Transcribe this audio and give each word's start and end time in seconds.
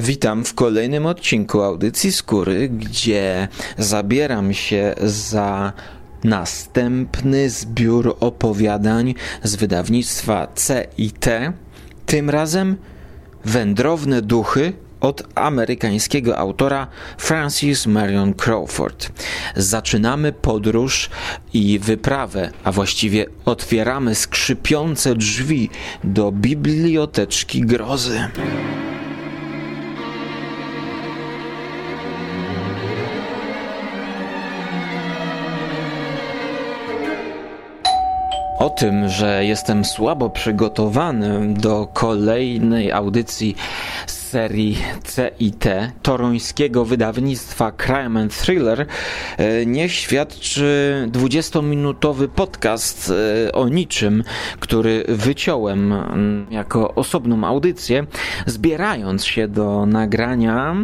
Witam 0.00 0.44
w 0.44 0.54
kolejnym 0.54 1.06
odcinku 1.06 1.62
audycji 1.62 2.12
Skóry, 2.12 2.68
gdzie 2.68 3.48
zabieram 3.78 4.54
się 4.54 4.94
za 5.02 5.72
następny 6.24 7.50
zbiór 7.50 8.16
opowiadań 8.20 9.14
z 9.42 9.56
wydawnictwa 9.56 10.48
CIT. 10.54 11.26
Tym 12.06 12.30
razem 12.30 12.76
Wędrowne 13.44 14.22
duchy 14.22 14.72
od 15.00 15.22
amerykańskiego 15.34 16.38
autora 16.38 16.86
Francis 17.18 17.86
Marion 17.86 18.34
Crawford. 18.34 19.08
Zaczynamy 19.56 20.32
podróż 20.32 21.10
i 21.52 21.78
wyprawę, 21.78 22.50
a 22.64 22.72
właściwie 22.72 23.26
otwieramy 23.44 24.14
skrzypiące 24.14 25.14
drzwi 25.14 25.70
do 26.04 26.32
biblioteczki 26.32 27.60
grozy. 27.60 28.20
Tym, 38.76 39.08
że 39.08 39.44
jestem 39.44 39.84
słabo 39.84 40.30
przygotowany 40.30 41.54
do 41.54 41.88
kolejnej 41.92 42.92
audycji 42.92 43.56
serii 44.30 44.78
CIT 45.04 45.64
toruńskiego 46.02 46.84
wydawnictwa 46.84 47.72
Crime 47.72 48.20
and 48.20 48.38
Thriller 48.38 48.86
e, 49.36 49.66
nie 49.66 49.88
świadczy 49.88 51.08
20-minutowy 51.12 52.28
podcast 52.28 53.12
e, 53.46 53.52
o 53.52 53.68
niczym, 53.68 54.24
który 54.60 55.04
wyciąłem 55.08 55.92
mm, 55.92 56.46
jako 56.50 56.94
osobną 56.94 57.44
audycję, 57.44 58.06
zbierając 58.46 59.24
się 59.24 59.48
do 59.48 59.86
nagrania 59.86 60.76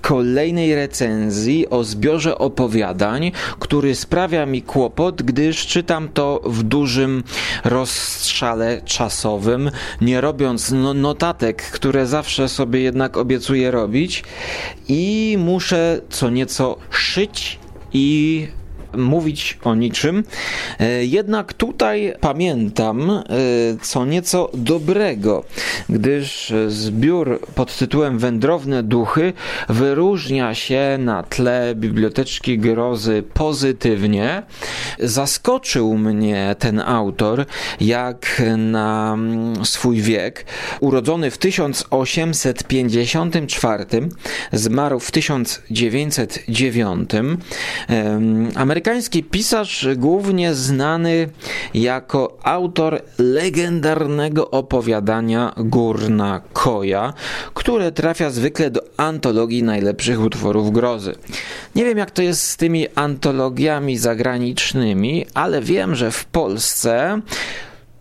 kolejnej 0.00 0.74
recenzji 0.74 1.70
o 1.70 1.84
zbiorze 1.84 2.38
opowiadań, 2.38 3.32
który 3.58 3.94
sprawia 3.94 4.46
mi 4.46 4.62
kłopot, 4.62 5.22
gdyż 5.22 5.66
czytam 5.66 6.08
to 6.08 6.40
w 6.44 6.62
dużym 6.62 7.24
rozstrzale 7.64 8.82
czasowym, 8.84 9.70
nie 10.00 10.20
robiąc 10.20 10.70
no 10.70 10.94
notatek, 10.94 11.62
które 11.62 12.06
zawsze 12.06 12.48
sobie 12.48 12.81
jednak 12.82 13.16
obiecuję 13.16 13.70
robić 13.70 14.24
i 14.88 15.36
muszę 15.38 16.00
co 16.10 16.30
nieco 16.30 16.76
szyć 16.90 17.58
i 17.92 18.46
mówić 18.96 19.58
o 19.64 19.74
niczym. 19.74 20.24
E, 20.80 21.04
jednak 21.04 21.52
tutaj 21.52 22.14
pamiętam 22.20 23.10
e, 23.10 23.22
co 23.82 24.04
nieco 24.04 24.50
dobrego, 24.54 25.44
gdyż 25.88 26.52
zbiór 26.68 27.40
pod 27.54 27.76
tytułem 27.76 28.18
Wędrowne 28.18 28.82
Duchy 28.82 29.32
wyróżnia 29.68 30.54
się 30.54 30.96
na 30.98 31.22
tle 31.22 31.74
Biblioteczki 31.74 32.58
Grozy 32.58 33.22
pozytywnie. 33.34 34.42
Zaskoczył 34.98 35.98
mnie 35.98 36.56
ten 36.58 36.80
autor, 36.80 37.46
jak 37.80 38.42
na 38.56 39.18
swój 39.62 40.00
wiek, 40.00 40.44
urodzony 40.80 41.30
w 41.30 41.38
1854, 41.38 43.84
zmarł 44.52 45.00
w 45.00 45.10
1909. 45.10 47.10
Amerykański 48.54 48.81
Amerykański 48.82 49.22
pisarz, 49.22 49.86
głównie 49.96 50.54
znany 50.54 51.28
jako 51.74 52.38
autor 52.42 53.02
legendarnego 53.18 54.50
opowiadania 54.50 55.52
Górna 55.56 56.40
Koja, 56.52 57.12
które 57.54 57.92
trafia 57.92 58.30
zwykle 58.30 58.70
do 58.70 58.80
antologii 58.96 59.62
najlepszych 59.62 60.20
utworów 60.20 60.72
grozy. 60.72 61.14
Nie 61.74 61.84
wiem 61.84 61.98
jak 61.98 62.10
to 62.10 62.22
jest 62.22 62.42
z 62.42 62.56
tymi 62.56 62.86
antologiami 62.94 63.98
zagranicznymi, 63.98 65.26
ale 65.34 65.60
wiem, 65.60 65.94
że 65.94 66.10
w 66.10 66.24
Polsce 66.24 67.20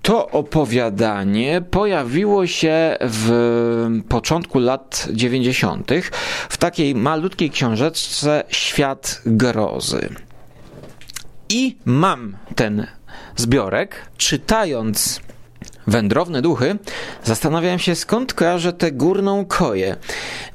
to 0.01 0.29
opowiadanie 0.29 1.61
pojawiło 1.71 2.47
się 2.47 2.97
w 3.01 3.31
początku 4.09 4.59
lat 4.59 5.07
90. 5.13 5.91
w 6.49 6.57
takiej 6.57 6.95
malutkiej 6.95 7.49
książeczce 7.49 8.43
Świat 8.49 9.21
Grozy. 9.25 10.09
I 11.51 11.75
mam 11.85 12.37
ten 12.55 12.87
zbiorek, 13.35 13.95
czytając 14.17 15.21
Wędrowne 15.87 16.41
duchy, 16.41 16.77
zastanawiałem 17.23 17.79
się 17.79 17.95
skąd 17.95 18.33
kojarzę 18.33 18.73
tę 18.73 18.91
górną 18.91 19.45
koję. 19.45 19.95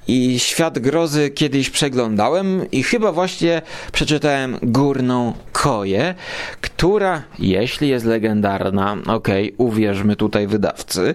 I 0.09 0.39
świat 0.39 0.79
grozy 0.79 1.31
kiedyś 1.31 1.71
przeglądałem 1.71 2.71
i 2.71 2.83
chyba 2.83 3.13
właśnie 3.13 3.63
przeczytałem 3.93 4.59
górną 4.63 5.33
koję, 5.53 6.15
która, 6.61 7.23
jeśli 7.39 7.89
jest 7.89 8.07
legendarna, 8.07 8.97
okej, 9.07 9.55
okay, 9.55 9.67
uwierzmy 9.67 10.17
tutaj 10.17 10.47
wydawcy, 10.47 11.15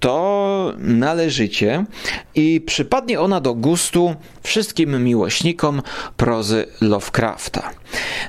to 0.00 0.72
należycie 0.78 1.84
i 2.34 2.60
przypadnie 2.60 3.20
ona 3.20 3.40
do 3.40 3.54
gustu 3.54 4.14
wszystkim 4.42 5.04
miłośnikom 5.04 5.82
prozy 6.16 6.66
Lovecrafta. 6.80 7.70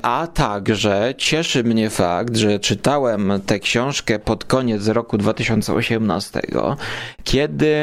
A 0.02 0.28
także 0.34 1.14
cieszy 1.18 1.64
mnie 1.64 1.90
fakt, 1.90 2.38
że 2.38 2.60
czytałem 2.60 3.34
tę 3.46 3.60
książkę 3.60 4.20
pod 4.20 4.46
koniec 4.46 4.88
roku 4.88 5.18
2018, 5.18 6.42
kiedy 7.24 7.76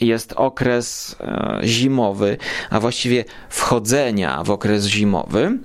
jest 0.00 0.32
okres 0.32 1.16
e, 1.20 1.60
zimowy, 1.64 2.36
a 2.70 2.80
właściwie 2.80 3.24
wchodzenia 3.48 4.44
w 4.44 4.50
okres 4.50 4.86
zimowy 4.86 5.58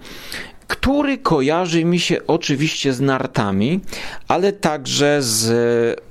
który 0.68 1.18
kojarzy 1.18 1.86
mi 1.86 2.00
się 2.00 2.18
oczywiście 2.28 2.94
z 2.94 3.02
nartami, 3.02 3.80
ale 4.28 4.54
także 4.54 5.18
z 5.22 6.07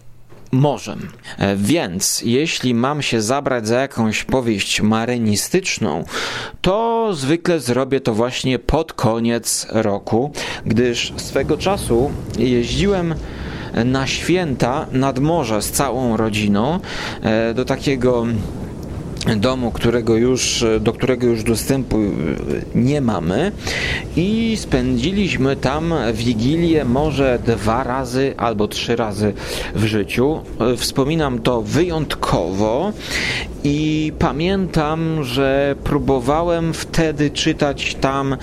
morzem. 0.53 1.09
E, 1.39 1.57
więc 1.57 2.23
jeśli 2.25 2.75
mam 2.75 3.03
się 3.03 3.23
zabrać 3.23 3.69
za 3.69 3.81
jakąś 3.81 4.25
powieść 4.25 4.81
marynistyczną, 4.81 6.05
to 6.61 7.09
zwykle 7.15 7.61
zrobię 7.61 8.01
to 8.01 8.15
właśnie 8.15 8.59
pod 8.59 8.93
koniec 8.93 9.67
roku, 9.71 10.33
gdyż 10.67 11.13
swego 11.17 11.57
czasu 11.57 12.11
jeździłem 12.39 13.15
na 13.85 14.07
święta 14.07 14.87
nad 14.93 15.19
morze 15.19 15.63
z 15.63 15.71
całą 15.71 16.17
rodziną 16.17 16.81
e, 17.23 17.55
do 17.55 17.65
takiego 17.65 18.27
domu, 19.37 19.71
którego 19.71 20.17
już, 20.17 20.65
do 20.81 20.93
którego 20.93 21.27
już 21.27 21.43
dostępu 21.43 21.99
nie 22.75 23.01
mamy 23.01 23.53
i 24.17 24.57
spędziliśmy 24.61 25.57
tam 25.57 25.95
wigilię 26.15 26.85
może 26.85 27.39
dwa 27.47 27.85
razy 27.85 28.35
albo 28.37 28.69
trzy 28.69 28.97
razy 28.97 29.33
w 29.75 29.85
życiu. 29.85 30.41
Wspominam 30.77 31.39
to 31.39 31.63
wyjątkowo 31.63 32.93
i 33.65 34.13
pamiętam, 34.19 35.25
że 35.25 35.77
próbowałem 35.85 36.75
wtedy 36.75 37.31
czytać 37.31 37.95
tam 37.95 38.37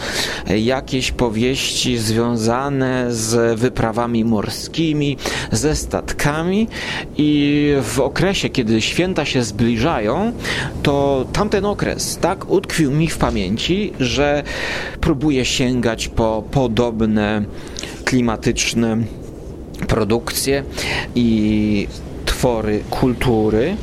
jakieś 0.58 1.12
powieści 1.12 1.98
związane 1.98 3.06
z 3.10 3.60
wyprawami 3.60 4.26
morskimi, 4.26 5.18
ze 5.52 5.76
statkami 5.76 6.68
i 7.18 7.74
w 7.84 8.00
okresie, 8.00 8.50
kiedy 8.50 8.82
święta 8.82 9.26
się 9.26 9.44
zbliżają, 9.44 10.32
to 10.84 11.26
tamten 11.34 11.66
okres 11.66 12.18
tak 12.18 12.50
utkwił 12.50 12.92
mi 12.92 13.08
w 13.08 13.18
pamięci, 13.18 13.94
że 14.00 14.44
próbuję 15.02 15.46
sięgać 15.46 16.08
po 16.08 16.44
podobne 16.52 17.46
klimatyczne 18.06 18.98
produkcje 19.88 20.64
i 21.16 21.88
twory 22.44 22.84
kultury 22.90 23.78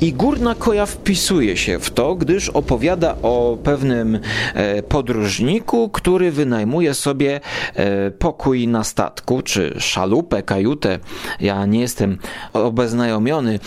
i 0.00 0.12
Górna 0.12 0.54
Koja 0.54 0.86
wpisuje 0.86 1.56
się 1.56 1.78
w 1.78 1.90
to, 1.90 2.14
gdyż 2.14 2.48
opowiada 2.48 3.16
o 3.22 3.58
pewnym 3.64 4.18
e, 4.54 4.82
podróżniku, 4.82 5.88
który 5.88 6.32
wynajmuje 6.32 6.94
sobie 6.94 7.40
e, 7.74 8.10
pokój 8.10 8.68
na 8.68 8.84
statku, 8.84 9.42
czy 9.42 9.74
szalupę, 9.78 10.42
kajutę. 10.42 10.98
Ja 11.40 11.66
nie 11.66 11.80
jestem 11.80 12.18
obeznajomiony 12.52 13.58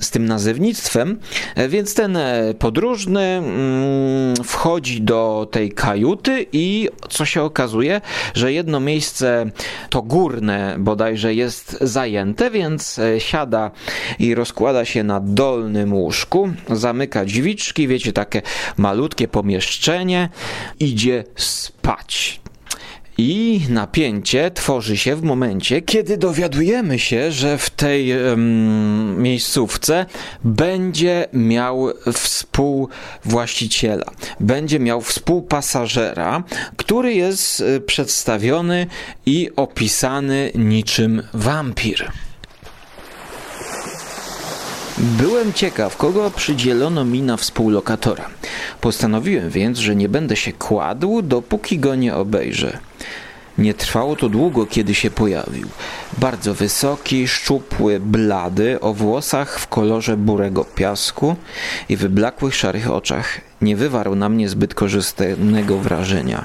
z 0.00 0.10
tym 0.10 0.26
nazewnictwem, 0.26 1.18
e, 1.54 1.68
więc 1.68 1.94
ten 1.94 2.18
podróżny 2.58 3.20
mm, 3.20 4.36
wchodzi 4.44 5.02
do 5.02 5.48
tej 5.50 5.72
kajuty 5.72 6.46
i 6.52 6.88
co 7.10 7.24
się 7.24 7.42
okazuje, 7.42 8.00
że 8.34 8.52
jedno 8.52 8.80
miejsce 8.80 9.50
to 9.90 10.02
górne 10.02 10.76
bodajże 10.78 11.34
jest 11.34 11.78
zajęte, 11.80 12.50
więc 12.50 13.00
siada 13.18 13.70
i 14.18 14.34
rozkłada 14.34 14.84
się 14.84 15.02
na 15.02 15.20
dolnym 15.20 15.94
łóżku, 15.94 16.50
zamyka 16.70 17.24
drzwiczki, 17.24 17.88
wiecie, 17.88 18.12
takie 18.12 18.42
malutkie 18.76 19.28
pomieszczenie, 19.28 20.28
idzie 20.80 21.24
spać. 21.36 22.42
I 23.18 23.60
napięcie 23.68 24.50
tworzy 24.50 24.96
się 24.96 25.16
w 25.16 25.22
momencie, 25.22 25.82
kiedy 25.82 26.16
dowiadujemy 26.16 26.98
się, 26.98 27.32
że 27.32 27.58
w 27.58 27.70
tej 27.70 28.22
um, 28.22 29.22
miejscówce 29.22 30.06
będzie 30.44 31.26
miał 31.32 31.88
współwłaściciela, 32.12 34.06
będzie 34.40 34.80
miał 34.80 35.00
współpasażera, 35.00 36.42
który 36.76 37.14
jest 37.14 37.60
e, 37.60 37.80
przedstawiony 37.80 38.86
i 39.26 39.50
opisany 39.56 40.52
niczym 40.54 41.22
wampir. 41.34 42.12
Byłem 45.02 45.52
ciekaw, 45.52 45.96
kogo 45.96 46.30
przydzielono 46.30 47.04
mi 47.04 47.22
na 47.22 47.36
współlokatora. 47.36 48.28
Postanowiłem 48.80 49.50
więc, 49.50 49.78
że 49.78 49.96
nie 49.96 50.08
będę 50.08 50.36
się 50.36 50.52
kładł, 50.52 51.22
dopóki 51.22 51.78
go 51.78 51.94
nie 51.94 52.14
obejrzę. 52.14 52.78
Nie 53.58 53.74
trwało 53.74 54.16
to 54.16 54.28
długo, 54.28 54.66
kiedy 54.66 54.94
się 54.94 55.10
pojawił. 55.10 55.68
Bardzo 56.18 56.54
wysoki, 56.54 57.28
szczupły, 57.28 58.00
blady, 58.00 58.80
o 58.80 58.94
włosach 58.94 59.58
w 59.58 59.68
kolorze 59.68 60.16
burego 60.16 60.64
piasku 60.64 61.36
i 61.88 61.96
wyblakłych 61.96 62.54
szarych 62.54 62.90
oczach. 62.90 63.40
Nie 63.62 63.76
wywarł 63.76 64.14
na 64.14 64.28
mnie 64.28 64.48
zbyt 64.48 64.74
korzystnego 64.74 65.78
wrażenia. 65.78 66.44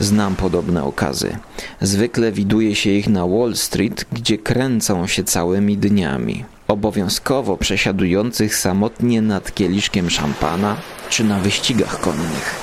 Znam 0.00 0.36
podobne 0.36 0.84
okazy. 0.84 1.36
Zwykle 1.80 2.32
widuje 2.32 2.74
się 2.74 2.90
ich 2.90 3.08
na 3.08 3.26
Wall 3.26 3.56
Street, 3.56 4.04
gdzie 4.12 4.38
kręcą 4.38 5.06
się 5.06 5.24
całymi 5.24 5.78
dniami. 5.78 6.44
Obowiązkowo 6.72 7.56
przesiadujących 7.56 8.56
samotnie 8.56 9.22
nad 9.22 9.54
kieliszkiem 9.54 10.10
szampana 10.10 10.76
czy 11.10 11.24
na 11.24 11.38
wyścigach 11.40 12.00
konnych 12.00 12.54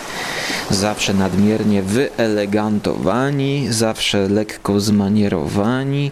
zawsze 0.70 1.14
nadmiernie 1.14 1.82
wyelegantowani, 1.82 3.68
zawsze 3.70 4.30
lekko 4.30 4.80
zmanierowani, 4.80 6.12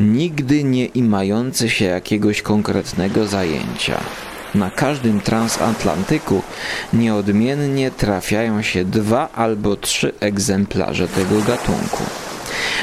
nigdy 0.00 0.64
nie 0.64 0.86
imający 0.86 1.70
się 1.70 1.84
jakiegoś 1.84 2.42
konkretnego 2.42 3.26
zajęcia. 3.26 4.00
Na 4.54 4.70
każdym 4.70 5.20
transatlantyku 5.20 6.42
nieodmiennie 6.92 7.90
trafiają 7.90 8.62
się 8.62 8.84
dwa 8.84 9.28
albo 9.32 9.76
trzy 9.76 10.12
egzemplarze 10.20 11.08
tego 11.08 11.40
gatunku. 11.40 12.25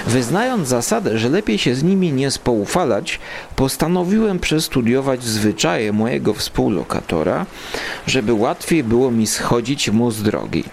Wyznając 0.08 0.68
zasadę, 0.68 1.18
że 1.18 1.30
lepiej 1.30 1.58
się 1.58 1.76
z 1.76 1.84
nimi 1.84 2.14
nie 2.14 2.32
spoufalać, 2.32 3.20
postanowiłem 3.56 4.40
przestudiować 4.40 5.24
zwyczaje 5.24 5.94
mojego 5.94 6.34
współlokatora, 6.34 7.46
żeby 8.08 8.34
łatwiej 8.34 8.84
było 8.84 9.12
mi 9.12 9.28
schodzić 9.28 9.90
mu 9.90 10.12
z 10.12 10.24
drogi. 10.24 10.64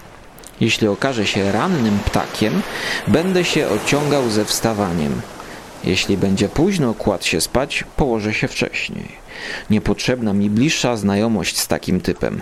Jeśli 0.61 0.87
okaże 0.87 1.27
się 1.27 1.51
rannym 1.51 1.99
ptakiem, 2.05 2.61
będę 3.07 3.43
się 3.43 3.69
ociągał 3.69 4.29
ze 4.29 4.45
wstawaniem. 4.45 5.21
Jeśli 5.83 6.17
będzie 6.17 6.49
późno 6.49 6.93
kładł 6.93 7.25
się 7.25 7.41
spać, 7.41 7.83
położę 7.97 8.33
się 8.33 8.47
wcześniej. 8.47 9.07
Niepotrzebna 9.69 10.33
mi 10.33 10.49
bliższa 10.49 10.97
znajomość 10.97 11.59
z 11.59 11.67
takim 11.67 12.01
typem. 12.01 12.41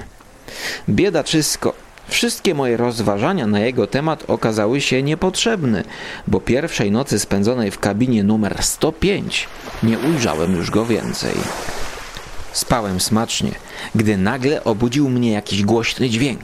Biedaczysko. 0.89 1.73
Wszystkie 2.09 2.55
moje 2.55 2.77
rozważania 2.77 3.47
na 3.47 3.59
jego 3.59 3.87
temat 3.87 4.23
okazały 4.27 4.81
się 4.81 5.03
niepotrzebne, 5.03 5.83
bo 6.27 6.39
pierwszej 6.39 6.91
nocy 6.91 7.19
spędzonej 7.19 7.71
w 7.71 7.79
kabinie 7.79 8.23
numer 8.23 8.63
105 8.63 9.47
nie 9.83 9.99
ujrzałem 9.99 10.55
już 10.55 10.71
go 10.71 10.85
więcej. 10.85 11.33
Spałem 12.51 12.99
smacznie, 12.99 13.51
gdy 13.95 14.17
nagle 14.17 14.63
obudził 14.63 15.09
mnie 15.09 15.31
jakiś 15.31 15.63
głośny 15.63 16.09
dźwięk. 16.09 16.41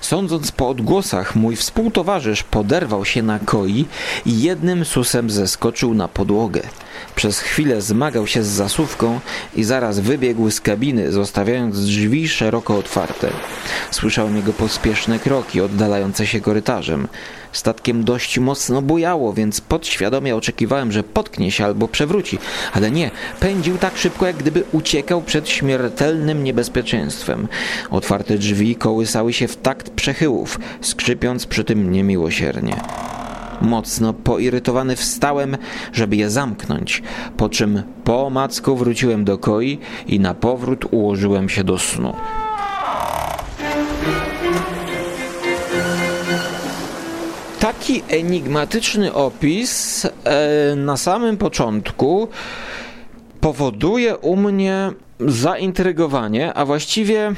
Sądząc 0.00 0.52
po 0.52 0.68
odgłosach, 0.68 1.36
mój 1.36 1.56
współtowarzysz 1.56 2.42
poderwał 2.42 3.04
się 3.04 3.22
na 3.22 3.38
koi 3.38 3.86
i 4.26 4.42
jednym 4.42 4.84
susem 4.84 5.30
zeskoczył 5.30 5.94
na 5.94 6.08
podłogę. 6.08 6.60
Przez 7.16 7.38
chwilę 7.38 7.82
zmagał 7.82 8.26
się 8.26 8.42
z 8.42 8.46
zasuwką 8.46 9.20
i 9.54 9.64
zaraz 9.64 10.00
wybiegł 10.00 10.50
z 10.50 10.60
kabiny, 10.60 11.12
zostawiając 11.12 11.84
drzwi 11.84 12.28
szeroko 12.28 12.78
otwarte. 12.78 13.30
Słyszałem 13.90 14.36
jego 14.36 14.52
pospieszne 14.52 15.18
kroki 15.18 15.60
oddalające 15.60 16.26
się 16.26 16.40
korytarzem. 16.40 17.08
Statkiem 17.52 18.04
dość 18.04 18.38
mocno 18.38 18.82
bujało, 18.82 19.32
więc 19.32 19.60
podświadomie 19.60 20.36
oczekiwałem, 20.36 20.92
że 20.92 21.02
potknie 21.02 21.50
się 21.50 21.64
albo 21.64 21.88
przewróci, 21.88 22.38
ale 22.72 22.90
nie, 22.90 23.10
pędził 23.40 23.78
tak 23.78 23.96
szybko, 23.96 24.26
jak 24.26 24.36
gdyby 24.36 24.64
uciekał 24.72 25.22
przed 25.22 25.48
śmiertelnym 25.48 26.44
niebezpieczeństwem. 26.44 27.48
Otwarte 27.90 28.38
drzwi 28.38 28.76
kołysały 28.76 29.32
się 29.32 29.48
w 29.48 29.56
takt 29.56 29.90
przechyłów, 29.90 30.60
skrzypiąc 30.80 31.46
przy 31.46 31.64
tym 31.64 31.92
niemiłosiernie. 31.92 32.76
Mocno 33.60 34.12
poirytowany 34.12 34.96
wstałem, 34.96 35.56
żeby 35.92 36.16
je 36.16 36.30
zamknąć, 36.30 37.02
po 37.36 37.48
czym 37.48 37.82
po 38.04 38.30
macku 38.30 38.76
wróciłem 38.76 39.24
do 39.24 39.38
koi 39.38 39.78
i 40.06 40.20
na 40.20 40.34
powrót 40.34 40.84
ułożyłem 40.90 41.48
się 41.48 41.64
do 41.64 41.78
snu. 41.78 42.14
Taki 47.60 48.02
enigmatyczny 48.08 49.12
opis 49.12 50.04
e, 50.04 50.10
na 50.76 50.96
samym 50.96 51.36
początku 51.36 52.28
powoduje 53.40 54.16
u 54.16 54.36
mnie 54.36 54.90
zaintrygowanie, 55.20 56.54
a 56.54 56.64
właściwie 56.64 57.32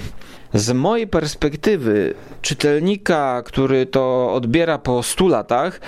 z 0.54 0.72
mojej 0.72 1.06
perspektywy 1.06 2.14
czytelnika, 2.43 3.43
który 3.46 3.87
to 3.87 4.34
odbiera 4.34 4.78
po 4.78 5.02
100 5.02 5.28
latach, 5.28 5.81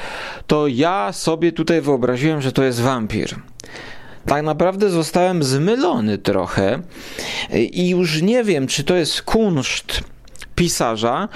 to 0.47 0.67
ja 0.67 1.13
sobie 1.13 1.53
tutaj 1.53 1.81
wyobraziłem, 1.81 2.43
że 2.43 2.53
to 2.53 2.65
jest 2.65 2.81
wampir. 2.81 3.35
Tak 4.27 4.45
naprawdę 4.45 4.91
zostałem 4.91 5.43
zmylony 5.43 6.19
trochę 6.19 6.83
i 7.53 7.89
już 7.89 8.23
nie 8.23 8.45
wiem, 8.45 8.67
czy 8.67 8.85
to 8.85 8.95
jest 8.95 9.23
kunszt 9.23 10.14
pisarza, 10.55 11.29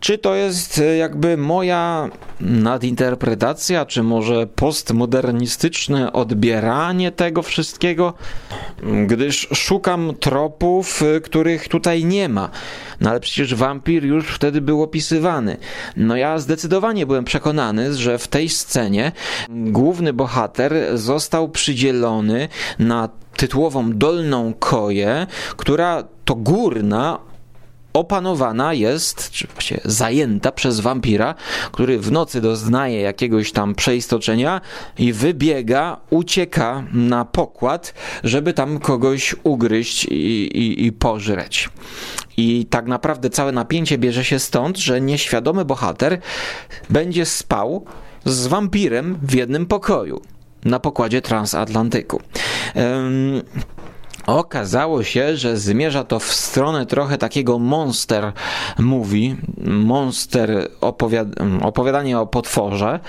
czy 0.00 0.18
to 0.18 0.34
jest 0.34 0.78
e, 0.78 0.96
jakby 0.96 1.36
moja 1.36 2.08
nadinterpretacja, 2.40 3.86
czy 3.86 4.02
może 4.02 4.46
postmodernistyczne 4.46 6.12
odbieranie 6.12 7.12
tego 7.12 7.42
wszystkiego, 7.42 8.14
gdyż 9.06 9.48
szukam 9.54 10.14
tropów, 10.20 11.02
e, 11.02 11.20
których 11.20 11.68
tutaj 11.68 12.04
nie 12.04 12.28
ma. 12.28 12.50
No 13.00 13.10
ale 13.10 13.20
przecież 13.20 13.54
wampir 13.54 14.04
już 14.04 14.26
wtedy 14.26 14.60
był 14.60 14.82
opisywany. 14.82 15.56
No 15.96 16.16
ja 16.16 16.38
zdecydowanie 16.38 17.06
byłem 17.06 17.24
przekonany, 17.24 17.94
że 17.94 18.18
w 18.18 18.28
tej 18.28 18.48
scenie 18.48 19.12
główny 19.48 20.12
bohater 20.12 20.74
został 20.94 21.48
przydzielony 21.48 22.48
na 22.78 23.08
tytułową 23.36 23.92
dolną 23.92 24.54
koję, 24.58 25.26
która 25.56 26.04
to 26.24 26.34
górna 26.34 27.18
opanowana 27.92 28.74
jest, 28.74 29.30
czy 29.30 29.46
właściwie 29.46 29.80
zajęta 29.84 30.52
przez 30.52 30.80
wampira, 30.80 31.34
który 31.72 31.98
w 31.98 32.12
nocy 32.12 32.40
doznaje 32.40 33.00
jakiegoś 33.00 33.52
tam 33.52 33.74
przeistoczenia 33.74 34.60
i 34.98 35.12
wybiega, 35.12 35.96
ucieka 36.10 36.84
na 36.92 37.24
pokład, 37.24 37.94
żeby 38.24 38.52
tam 38.52 38.78
kogoś 38.78 39.36
ugryźć 39.42 40.04
i, 40.04 40.14
i, 40.58 40.86
i 40.86 40.92
pożreć. 40.92 41.68
I 42.36 42.66
tak 42.70 42.86
naprawdę 42.86 43.30
całe 43.30 43.52
napięcie 43.52 43.98
bierze 43.98 44.24
się 44.24 44.38
stąd, 44.38 44.78
że 44.78 45.00
nieświadomy 45.00 45.64
bohater 45.64 46.20
będzie 46.90 47.26
spał 47.26 47.84
z 48.24 48.46
wampirem 48.46 49.18
w 49.22 49.34
jednym 49.34 49.66
pokoju 49.66 50.20
na 50.64 50.80
pokładzie 50.80 51.22
transatlantyku. 51.22 52.20
Um, 52.74 53.42
Okazało 54.26 55.02
się, 55.02 55.36
że 55.36 55.56
zmierza 55.56 56.04
to 56.04 56.18
w 56.18 56.32
stronę 56.32 56.86
trochę 56.86 57.18
takiego 57.18 57.58
monster 57.58 58.32
movie, 58.78 59.36
monster 59.64 60.68
opowiad 60.80 61.28
opowiadanie 61.62 62.18
o 62.18 62.26
potworze. 62.26 63.00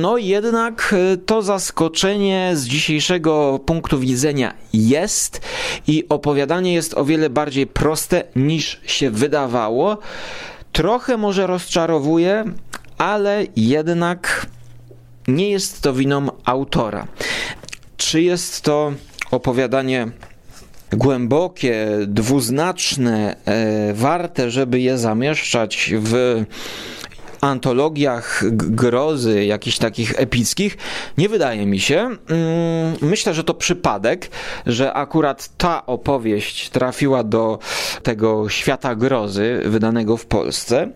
No 0.00 0.18
jednak 0.18 0.94
to 1.26 1.42
zaskoczenie 1.42 2.50
z 2.54 2.64
dzisiejszego 2.64 3.60
punktu 3.66 3.98
widzenia 3.98 4.54
jest 4.72 5.40
i 5.86 6.08
opowiadanie 6.08 6.74
jest 6.74 6.94
o 6.94 7.04
wiele 7.04 7.30
bardziej 7.30 7.66
proste 7.66 8.24
niż 8.36 8.80
się 8.86 9.10
wydawało. 9.10 9.98
Trochę 10.72 11.16
może 11.16 11.46
rozczarowuje, 11.46 12.44
ale 12.98 13.46
jednak 13.56 14.46
nie 15.28 15.50
jest 15.50 15.80
to 15.82 15.92
winą 15.92 16.26
autora. 16.44 17.06
Czy 17.96 18.22
jest 18.22 18.60
to 18.60 18.92
opowiadanie 19.32 20.08
głębokie, 20.92 21.86
dwuznaczne, 22.06 23.36
e, 23.44 23.92
warte, 23.94 24.50
żeby 24.50 24.80
je 24.80 24.98
zamieszczać 24.98 25.94
w 25.98 26.42
antologiach 27.40 28.44
grozy, 28.50 29.44
jakichś 29.44 29.78
takich 29.78 30.20
epickich, 30.20 30.76
nie 31.18 31.28
wydaje 31.28 31.66
mi 31.66 31.80
się. 31.80 31.96
Mm, 31.98 32.18
myślę, 33.00 33.34
że 33.34 33.44
to 33.44 33.54
przypadek, 33.54 34.30
że 34.66 34.92
akurat 34.92 35.56
ta 35.56 35.86
opowieść 35.86 36.70
trafiła 36.70 37.24
do 37.24 37.58
tego 38.02 38.48
świata 38.48 38.94
grozy 38.94 39.62
wydanego 39.64 40.16
w 40.16 40.26
Polsce, 40.26 40.88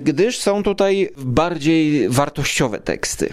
gdyż 0.00 0.38
są 0.38 0.62
tutaj 0.62 1.10
bardziej 1.16 2.08
wartościowe 2.08 2.78
teksty. 2.78 3.28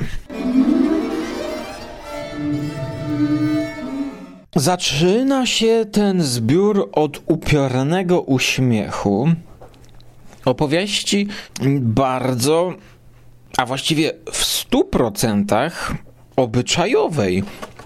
Zaczyna 4.56 5.46
się 5.46 5.86
ten 5.92 6.24
zbiór 6.24 6.90
od 6.92 7.22
upiornego 7.26 8.22
uśmiechu, 8.22 9.30
opowieści 10.46 11.28
bardzo, 11.80 12.74
a 13.58 13.66
właściwie 13.66 14.12
w 14.32 14.46
stu 14.46 14.84
procentach 14.84 15.94
obyczajowej, 16.36 17.44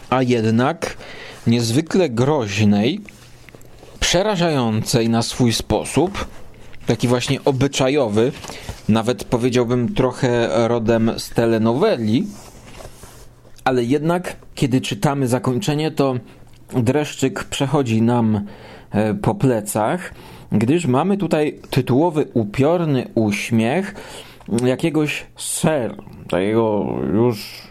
a 0.10 0.24
jednak 0.24 0.98
niezwykle 1.48 2.10
groźnej, 2.10 3.02
przerażającej 4.00 5.10
na 5.10 5.22
swój 5.22 5.54
sposób, 5.54 6.28
taki 6.86 7.08
właśnie 7.08 7.44
obyczajowy, 7.46 8.32
nawet 8.90 9.24
powiedziałbym 9.24 9.96
trochę 9.96 10.50
rodem 10.68 11.12
z 11.18 11.30
telenoweli, 11.30 12.28
ale 13.64 13.84
jednak 13.84 14.36
kiedy 14.56 14.82
czytamy 14.82 15.28
zakończenie, 15.28 15.92
to 15.92 16.16
dreszczyk 16.74 17.44
przechodzi 17.44 18.02
nam 18.02 18.42
e, 18.92 19.14
po 19.14 19.36
plecach, 19.36 20.14
gdyż 20.52 20.86
mamy 20.86 21.18
tutaj 21.18 21.60
tytułowy 21.70 22.28
upiorny 22.34 23.08
uśmiech 23.16 23.96
jakiegoś 24.66 25.26
ser, 25.36 25.96
takiego 26.30 26.86
już 27.14 27.68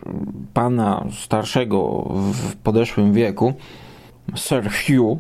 pana 0.55 1.05
starszego 1.13 2.05
w 2.33 2.57
podeszłym 2.57 3.13
wieku, 3.13 3.55
Sir 4.35 4.71
Hugh, 4.71 5.19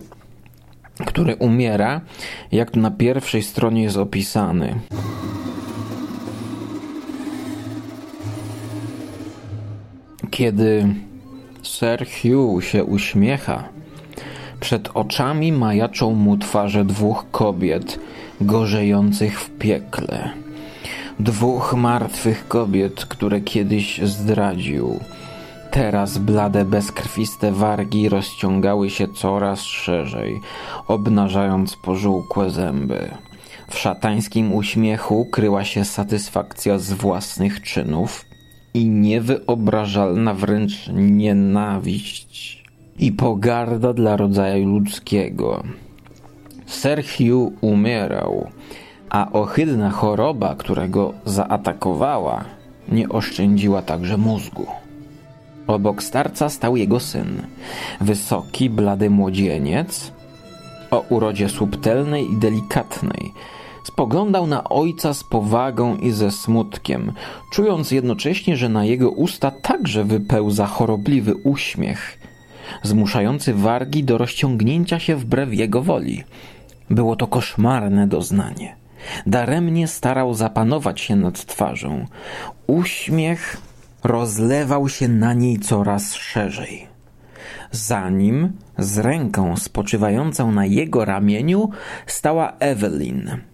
który 1.07 1.37
umiera, 1.37 2.01
jak 2.53 2.71
tu 2.71 2.81
na 2.81 2.91
pierwszej 2.91 3.43
stronie 3.43 3.83
jest 3.83 3.97
opisany. 3.97 4.75
Kiedy 10.31 10.95
Sir 11.69 12.07
Hugh 12.07 12.65
się 12.65 12.85
uśmiecha, 12.85 13.65
przed 14.61 14.89
oczami 14.95 15.53
majaczą 15.53 16.15
mu 16.15 16.37
twarze 16.37 16.85
dwóch 16.85 17.25
kobiet 17.31 18.01
gorzejących 18.41 19.41
w 19.41 19.51
piekle. 19.51 20.31
Dwóch 21.21 21.75
martwych 21.75 22.49
kobiet, 22.49 23.05
które 23.05 23.41
kiedyś 23.41 24.01
zdradził. 24.03 25.01
Teraz 25.71 26.19
blade, 26.19 26.65
bezkrwiste 26.65 27.53
wargi 27.53 28.09
rozciągały 28.09 28.91
się 28.91 29.09
coraz 29.09 29.61
szerzej, 29.61 30.41
obnażając 30.87 31.77
pożółkłe 31.77 32.51
zęby. 32.51 33.11
W 33.71 33.79
szatańskim 33.79 34.53
uśmiechu 34.53 35.25
kryła 35.25 35.65
się 35.65 35.85
satysfakcja 35.85 36.79
z 36.79 36.93
własnych 36.93 37.63
czynów 37.63 38.28
i 38.75 38.87
niewyobrażalna 38.87 40.35
wręcz 40.35 40.89
nienawiść 40.93 42.65
i 42.99 43.13
pogarda 43.13 43.93
dla 43.93 44.17
rodzaju 44.17 44.69
ludzkiego. 44.69 45.63
Sir 46.67 47.05
Hugh 47.05 47.53
umierał, 47.61 48.51
a 49.11 49.33
ohydna 49.33 49.91
choroba, 49.91 50.55
która 50.55 50.89
go 50.89 51.13
zaatakowała, 51.25 52.45
nie 52.89 53.09
oszczędziła 53.09 53.83
także 53.83 54.17
mózgu. 54.17 54.67
Obok 55.67 56.03
starca 56.03 56.49
stał 56.49 56.77
jego 56.77 57.01
syn, 57.01 57.43
wysoki, 58.01 58.71
blady 58.71 59.11
młodzieniec, 59.11 60.13
o 60.91 61.01
urodzie 61.01 61.49
subtelnej 61.49 62.33
i 62.33 62.37
delikatnej. 62.37 63.33
Spoglądał 63.89 64.47
na 64.47 64.65
ojca 64.65 65.15
z 65.15 65.25
powagą 65.25 65.97
i 65.97 66.11
ze 66.11 66.31
smutkiem, 66.31 67.13
czując 67.53 67.91
jednocześnie, 67.91 68.57
że 68.57 68.69
na 68.69 68.85
jego 68.85 69.11
usta 69.11 69.51
także 69.51 70.05
wypełza 70.05 70.67
chorobliwy 70.67 71.35
uśmiech, 71.35 72.19
zmuszający 72.83 73.55
wargi 73.55 74.05
do 74.05 74.19
rozciągnięcia 74.19 74.99
się 74.99 75.17
wbrew 75.17 75.55
jego 75.55 75.83
woli. 75.83 76.25
Było 76.91 77.17
to 77.17 77.27
koszmarne 77.27 78.07
doznanie. 78.07 78.77
Daremnie 79.27 79.89
starał 79.89 80.35
zapanować 80.35 81.01
się 81.01 81.17
nad 81.17 81.47
twarzą. 81.47 82.07
Uśmiech 82.67 83.57
rozlewał 84.05 84.89
się 84.89 85.09
na 85.09 85.35
niej 85.35 85.59
coraz 85.59 86.15
szerzej. 86.15 86.87
Za 87.73 88.11
nim, 88.11 88.53
z 88.79 88.99
ręką 88.99 89.57
spoczywającą 89.57 90.53
na 90.53 90.67
jego 90.67 91.05
ramieniu, 91.05 91.71
stała 92.07 92.53
Evelyn. 92.59 93.49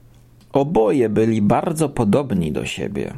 Oboje 0.55 1.09
byli 1.09 1.43
bardzo 1.43 1.89
podobni 1.89 2.53
do 2.53 2.67
siebie. 2.67 3.13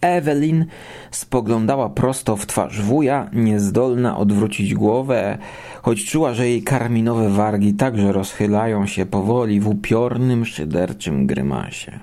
Evelyn 0.00 0.66
spoglądała 1.10 1.88
prosto 1.88 2.36
w 2.36 2.46
twarz 2.46 2.82
wuja, 2.82 3.30
niezdolna 3.32 4.18
odwrócić 4.18 4.74
głowę, 4.74 5.38
choć 5.82 6.04
czuła, 6.04 6.34
że 6.34 6.48
jej 6.48 6.62
karminowe 6.62 7.28
wargi 7.28 7.74
także 7.74 8.12
rozchylają 8.12 8.86
się 8.86 9.06
powoli 9.06 9.60
w 9.60 9.68
upiornym, 9.68 10.44
szyderczym 10.44 11.26
grymasie. 11.26 11.98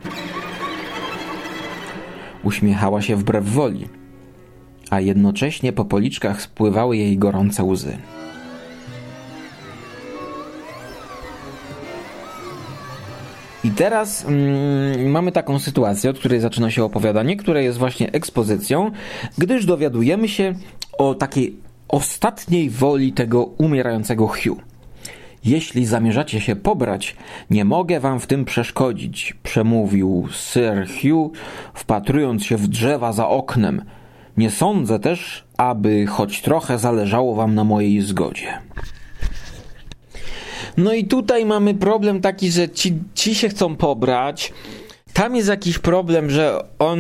Uśmiechała 2.44 3.02
się 3.02 3.16
wbrew 3.16 3.46
woli– 3.46 3.88
a 4.92 5.00
jednocześnie 5.00 5.74
po 5.74 5.86
policzkach 5.86 6.42
spływały 6.42 6.98
jej 6.98 7.18
gorące 7.18 7.64
łzy. 7.64 7.98
I 13.64 13.72
teraz 13.72 14.26
mm, 14.26 15.12
mamy 15.12 15.32
taką 15.32 15.60
sytuację, 15.60 16.10
od 16.10 16.20
której 16.20 16.40
zaczyna 16.40 16.72
się 16.72 16.84
opowiadanie, 16.84 17.38
które 17.38 17.64
jest 17.64 17.78
właśnie 17.78 18.12
ekspozycją, 18.12 18.92
gdyż 19.38 19.66
dowiadujemy 19.66 20.28
się 20.28 20.54
o 20.98 21.16
takiej 21.16 21.56
ostatniej 21.88 22.70
woli 22.70 23.14
tego 23.14 23.44
umierającego 23.44 24.28
Hugh. 24.28 24.60
Jeśli 25.46 25.86
zamierzacie 25.86 26.42
się 26.42 26.56
pobrać, 26.56 27.16
nie 27.50 27.66
mogę 27.66 28.00
wam 28.00 28.20
w 28.20 28.28
tym 28.28 28.46
przeszkodzić, 28.46 29.34
przemówił 29.44 30.28
Sir 30.32 30.88
Hugh, 30.88 31.34
wpatrując 31.74 32.46
się 32.46 32.58
w 32.58 32.68
drzewa 32.68 33.14
za 33.14 33.28
oknem– 33.28 33.82
nie 34.38 34.52
sądzę 34.52 35.00
też, 35.00 35.44
aby 35.58 36.06
choć 36.06 36.42
trochę 36.42 36.78
zależało 36.78 37.36
wam 37.36 37.56
na 37.56 37.64
mojej 37.64 38.02
zgodzie. 38.02 38.60
No 40.78 40.94
i 40.94 41.06
tutaj 41.06 41.46
mamy 41.46 41.74
problem 41.74 42.22
taki, 42.22 42.52
że 42.52 42.70
ci, 42.70 42.94
ci 43.16 43.36
się 43.36 43.50
chcą 43.50 43.76
pobrać. 43.76 44.54
Tam 45.14 45.36
jest 45.36 45.50
jakiś 45.50 45.80
problem, 45.80 46.30
że 46.30 46.64
on, 46.80 47.00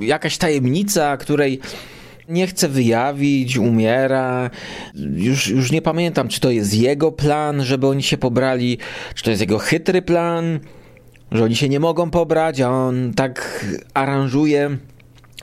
jakaś 0.00 0.38
tajemnica, 0.38 1.16
której 1.16 1.60
nie 2.28 2.46
chce 2.46 2.68
wyjawić, 2.68 3.56
umiera. 3.56 4.50
Już, 4.94 5.48
już 5.48 5.72
nie 5.72 5.82
pamiętam, 5.82 6.28
czy 6.28 6.40
to 6.40 6.50
jest 6.50 6.74
jego 6.74 7.12
plan, 7.12 7.64
żeby 7.64 7.86
oni 7.86 8.02
się 8.02 8.18
pobrali, 8.18 8.78
czy 9.14 9.24
to 9.24 9.30
jest 9.30 9.40
jego 9.40 9.58
chytry 9.58 10.02
plan, 10.02 10.60
że 11.32 11.44
oni 11.44 11.56
się 11.56 11.68
nie 11.68 11.80
mogą 11.80 12.10
pobrać, 12.10 12.60
a 12.60 12.70
on 12.70 13.12
tak 13.14 13.64
aranżuje 13.94 14.78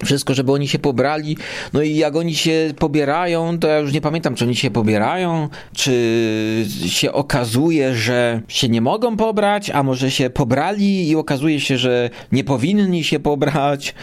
wszystko, 0.03 0.33
żeby 0.33 0.51
oni 0.51 0.67
się 0.67 0.79
pobrali. 0.79 1.37
No 1.73 1.81
i 1.81 1.95
jak 1.95 2.15
oni 2.15 2.35
się 2.35 2.73
pobierają, 2.79 3.59
to 3.59 3.67
ja 3.67 3.79
już 3.79 3.93
nie 3.93 4.01
pamiętam, 4.01 4.35
czy 4.35 4.45
oni 4.45 4.55
się 4.55 4.71
pobierają, 4.71 5.49
czy 5.73 6.65
się 6.87 7.11
okazuje, 7.11 7.95
że 7.95 8.41
się 8.47 8.69
nie 8.69 8.81
mogą 8.81 9.17
pobrać, 9.17 9.69
a 9.69 9.83
może 9.83 10.11
się 10.11 10.29
pobrali 10.29 11.09
i 11.09 11.15
okazuje 11.15 11.59
się, 11.59 11.77
że 11.77 12.09
nie 12.31 12.43
powinni 12.43 13.03
się 13.03 13.19
pobrać. 13.19 13.95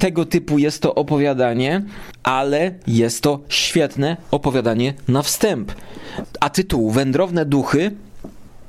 Tego 0.00 0.24
typu 0.24 0.58
jest 0.58 0.82
to 0.82 0.94
opowiadanie, 0.94 1.82
ale 2.22 2.74
jest 2.86 3.22
to 3.22 3.40
świetne 3.48 4.16
opowiadanie 4.30 4.94
na 5.08 5.22
wstęp. 5.22 5.72
A 6.40 6.50
tytuł 6.50 6.90
Wędrowne 6.90 7.44
duchy 7.44 7.90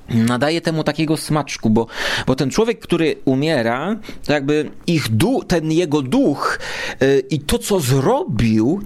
nadaje 0.09 0.61
temu 0.61 0.83
takiego 0.83 1.17
smaczku, 1.17 1.69
bo, 1.69 1.87
bo 2.27 2.35
ten 2.35 2.49
człowiek, 2.49 2.79
który 2.79 3.15
umiera, 3.25 3.95
to 4.25 4.33
jakby 4.33 4.71
ich 4.87 5.09
duch, 5.09 5.45
ten 5.47 5.71
jego 5.71 6.01
duch 6.01 6.59
yy, 7.01 7.19
i 7.29 7.39
to, 7.39 7.57
co 7.57 7.79
zrobił, 7.79 8.81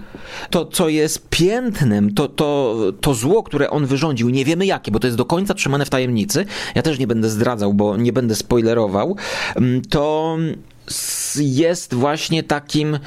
to, 0.50 0.66
co 0.66 0.88
jest 0.88 1.28
piętnem, 1.28 2.14
to, 2.14 2.28
to, 2.28 2.76
to 3.00 3.14
zło, 3.14 3.42
które 3.42 3.70
on 3.70 3.86
wyrządził, 3.86 4.30
nie 4.30 4.44
wiemy 4.44 4.66
jakie, 4.66 4.90
bo 4.90 4.98
to 4.98 5.06
jest 5.06 5.18
do 5.18 5.24
końca 5.24 5.54
trzymane 5.54 5.84
w 5.84 5.90
tajemnicy, 5.90 6.46
ja 6.74 6.82
też 6.82 6.98
nie 6.98 7.06
będę 7.06 7.30
zdradzał, 7.30 7.74
bo 7.74 7.96
nie 7.96 8.12
będę 8.12 8.34
spoilerował, 8.34 9.16
yy, 9.56 9.80
to 9.90 10.36
jest 11.40 11.94
właśnie 11.94 12.42
takim 12.42 12.98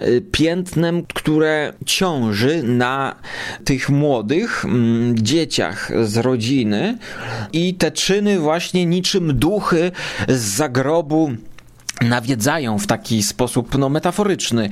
y, 0.00 0.22
piętnem, 0.32 1.06
które 1.14 1.72
ciąży 1.86 2.62
na 2.62 3.16
tych 3.64 3.88
młodych 3.88 4.64
mm, 4.64 5.18
dzieciach 5.18 5.92
z 6.04 6.16
rodziny. 6.16 6.98
I 7.52 7.74
te 7.74 7.90
czyny 7.90 8.38
właśnie 8.38 8.86
niczym 8.86 9.38
duchy 9.38 9.92
z 10.28 10.40
zagrobu 10.40 11.30
nawiedzają 12.00 12.78
w 12.78 12.86
taki 12.86 13.22
sposób 13.22 13.78
no, 13.78 13.88
metaforyczny 13.88 14.70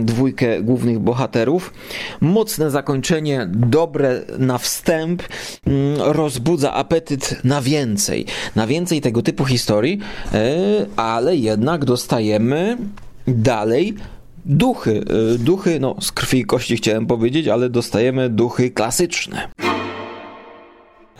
dwójkę 0.00 0.62
głównych 0.62 0.98
bohaterów. 0.98 1.72
Mocne 2.20 2.70
zakończenie, 2.70 3.48
dobre 3.50 4.20
na 4.38 4.58
wstęp, 4.58 5.22
mm, 5.66 6.00
rozbudza 6.00 6.72
apetyt 6.72 7.44
na 7.44 7.62
więcej. 7.62 8.26
Na 8.56 8.66
więcej 8.66 9.00
tego 9.00 9.22
typu 9.22 9.44
historii, 9.44 10.00
e, 10.32 10.46
ale 10.96 11.36
jednak 11.36 11.84
dostajemy 11.84 12.76
dalej 13.26 13.94
duchy. 14.44 15.04
E, 15.34 15.38
duchy, 15.38 15.80
no 15.80 15.96
z 16.00 16.12
krwi 16.12 16.38
i 16.38 16.44
kości 16.44 16.76
chciałem 16.76 17.06
powiedzieć, 17.06 17.48
ale 17.48 17.70
dostajemy 17.70 18.30
duchy 18.30 18.70
klasyczne. 18.70 19.48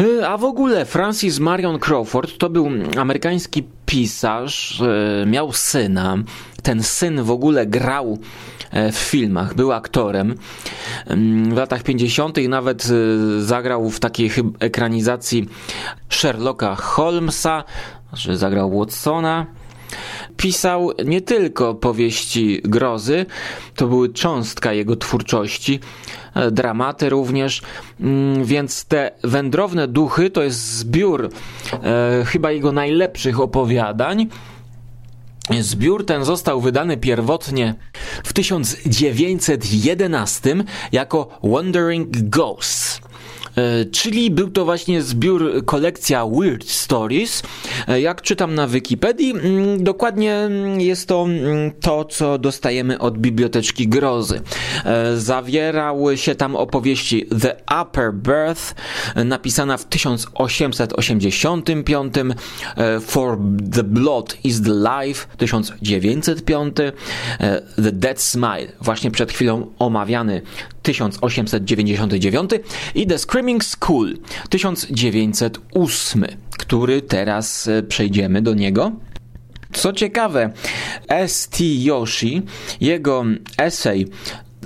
E, 0.01 0.29
a 0.29 0.37
w 0.37 0.45
ogóle 0.45 0.85
Francis 0.85 1.39
Marion 1.39 1.79
Crawford 1.79 2.39
to 2.39 2.51
był 2.51 2.69
amerykański 2.99 3.63
pisarz, 3.87 4.83
e, 4.83 5.27
miał 5.27 5.53
syna. 5.53 6.17
Ten 6.63 6.83
syn 6.83 7.23
w 7.23 7.31
ogóle 7.31 7.67
grał 7.67 8.19
e, 8.71 8.93
w 8.93 8.97
filmach, 8.97 9.55
był 9.55 9.73
aktorem. 9.73 10.35
Mm, 11.07 11.55
w 11.55 11.57
latach 11.57 11.83
50. 11.83 12.39
nawet 12.49 12.89
zagrał 13.39 13.91
w 13.91 14.01
takiej 14.01 14.31
ekranizacji 14.59 15.49
Sherlocka 16.09 16.75
Holmesa, 16.75 17.65
że 18.13 18.37
zagrał 18.37 18.79
Watsona. 18.79 19.47
Pisał 20.37 20.91
nie 21.05 21.21
tylko 21.21 21.75
powieści 21.75 22.61
grozy, 22.65 23.27
to 23.77 23.87
były 23.87 24.09
cząstka 24.09 24.73
jego 24.73 24.97
twórczości, 24.97 25.81
e, 26.35 26.51
dramaty 26.51 27.09
również, 27.09 27.63
mm, 28.01 28.45
więc 28.45 28.85
te 28.85 29.11
wędrowne 29.25 29.89
duchy 29.89 30.31
to 30.31 30.43
jest 30.43 30.73
zbiór 30.73 31.31
e, 31.73 32.25
chyba 32.27 32.51
jego 32.51 32.73
najlepszych 32.73 33.41
opowiadań. 33.41 34.29
Zbiór 35.61 36.07
ten 36.07 36.25
został 36.25 36.61
wydany 36.61 36.97
pierwotnie 36.97 37.75
w 38.25 38.33
1911 38.33 40.65
jako 40.93 41.39
Wandering 41.43 42.09
Ghosts. 42.11 43.01
E, 43.57 43.85
czyli 43.85 44.31
był 44.31 44.51
to 44.51 44.65
właśnie 44.65 45.03
zbiór, 45.03 45.65
kolekcja 45.65 46.27
Weird 46.27 46.69
Stories. 46.69 47.43
E, 47.89 48.01
jak 48.01 48.23
czytam 48.23 48.55
na 48.55 48.69
Wikipedii, 48.69 49.31
mm, 49.31 49.85
dokładnie 49.85 50.49
jest 50.79 51.09
to 51.09 51.23
mm, 51.23 51.73
to, 51.81 52.05
co 52.05 52.39
dostajemy 52.39 52.99
od 52.99 53.19
Biblioteczki 53.19 53.89
Grozy. 53.89 54.41
E, 54.85 55.17
zawierały 55.17 56.17
się 56.17 56.35
tam 56.35 56.57
opowieści 56.57 57.27
The 57.41 57.57
Upper 57.83 58.15
Birth, 58.15 58.75
napisana 59.25 59.77
w 59.77 59.85
1885, 59.85 62.15
For 63.01 63.39
the 63.73 63.83
Blood 63.83 64.37
is 64.45 64.63
the 64.63 64.71
Life, 64.71 65.27
1905, 65.37 66.77
The 67.77 67.93
Dead 67.93 68.23
Smile, 68.23 68.73
właśnie 68.81 69.11
przed 69.11 69.33
chwilą 69.33 69.67
omawiany 69.79 70.43
1899 70.85 72.51
i 72.95 73.07
The 73.07 73.19
Screaming 73.19 73.65
School 73.65 74.15
1908, 74.49 76.27
który 76.59 77.03
teraz 77.03 77.69
e, 77.69 77.83
przejdziemy 77.83 78.43
do 78.43 78.55
niego. 78.55 78.93
Co 79.73 79.93
ciekawe, 79.93 80.53
S.T. 81.09 81.65
Yoshi, 81.65 82.43
jego 82.81 83.25
esej 83.59 84.07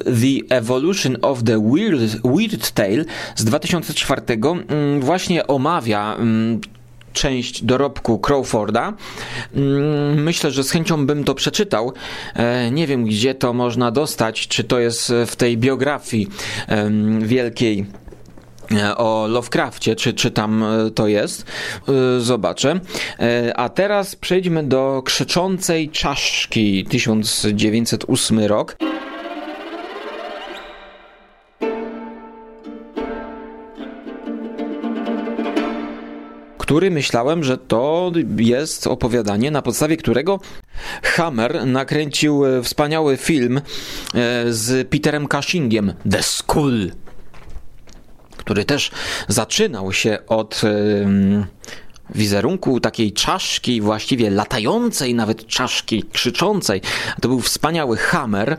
The 0.05 0.57
Evolution 0.57 1.17
of 1.23 1.43
the 1.43 1.59
Weird, 1.59 2.21
Weird 2.25 2.71
Tale 2.71 3.05
z 3.37 3.45
2004 3.45 4.23
mm, 4.29 5.01
właśnie 5.01 5.47
omawia 5.47 6.17
mm, 6.19 6.61
część 7.19 7.65
dorobku 7.65 8.19
Crawforda. 8.19 8.93
Mm, 9.55 10.23
myślę, 10.23 10.51
że 10.51 10.65
z 10.65 10.71
chęcią 10.71 11.07
bym 11.07 11.25
to 11.25 11.35
przeczytał. 11.35 11.93
E, 12.35 12.71
nie 12.71 12.87
wiem, 12.87 13.05
gdzie 13.05 13.35
to 13.35 13.53
można 13.53 13.91
dostać, 13.91 14.49
czy 14.49 14.65
to 14.65 14.79
jest 14.79 15.13
w 15.27 15.37
tej 15.37 15.57
biografii 15.57 16.29
wielkiej 17.21 17.87
e, 18.73 18.97
o 18.97 19.27
Lovecraftie, 19.27 19.97
czy, 19.97 20.13
czy 20.13 20.31
tam 20.31 20.63
e, 20.63 20.91
to 20.91 21.07
jest. 21.07 21.45
Zobaczę. 22.19 22.81
A 23.55 23.69
teraz 23.69 24.17
przejdźmy 24.17 24.65
do 24.65 25.03
Krzyczącej 25.05 25.89
Czaszki, 25.89 26.85
1908 26.85 28.41
rok. 28.41 28.77
Który 36.69 36.91
myślałem, 36.91 37.45
że 37.45 37.59
to 37.59 38.13
jest 38.37 38.87
opowiadanie, 38.87 39.51
na 39.51 39.63
podstawie 39.63 39.97
którego 39.97 40.41
Hammer 41.03 41.67
nakręcił 41.67 42.47
e, 42.47 42.63
wspaniały 42.63 43.17
film 43.17 43.59
e, 43.59 43.63
z 44.49 44.89
Peterem 44.89 45.29
Cushingiem, 45.29 45.93
The 46.11 46.23
School, 46.23 46.91
który 48.37 48.65
też 48.65 48.91
zaczynał 49.29 49.93
się 49.93 50.19
od 50.27 50.63
wizerunku 52.15 52.81
takiej 52.81 53.13
czaszki, 53.13 53.81
właściwie 53.81 54.31
latającej 54.31 55.15
nawet 55.15 55.47
czaszki, 55.47 56.05
krzyczącej. 56.13 56.81
To 57.21 57.29
był 57.29 57.41
wspaniały 57.41 57.97
Hammer, 57.97 58.57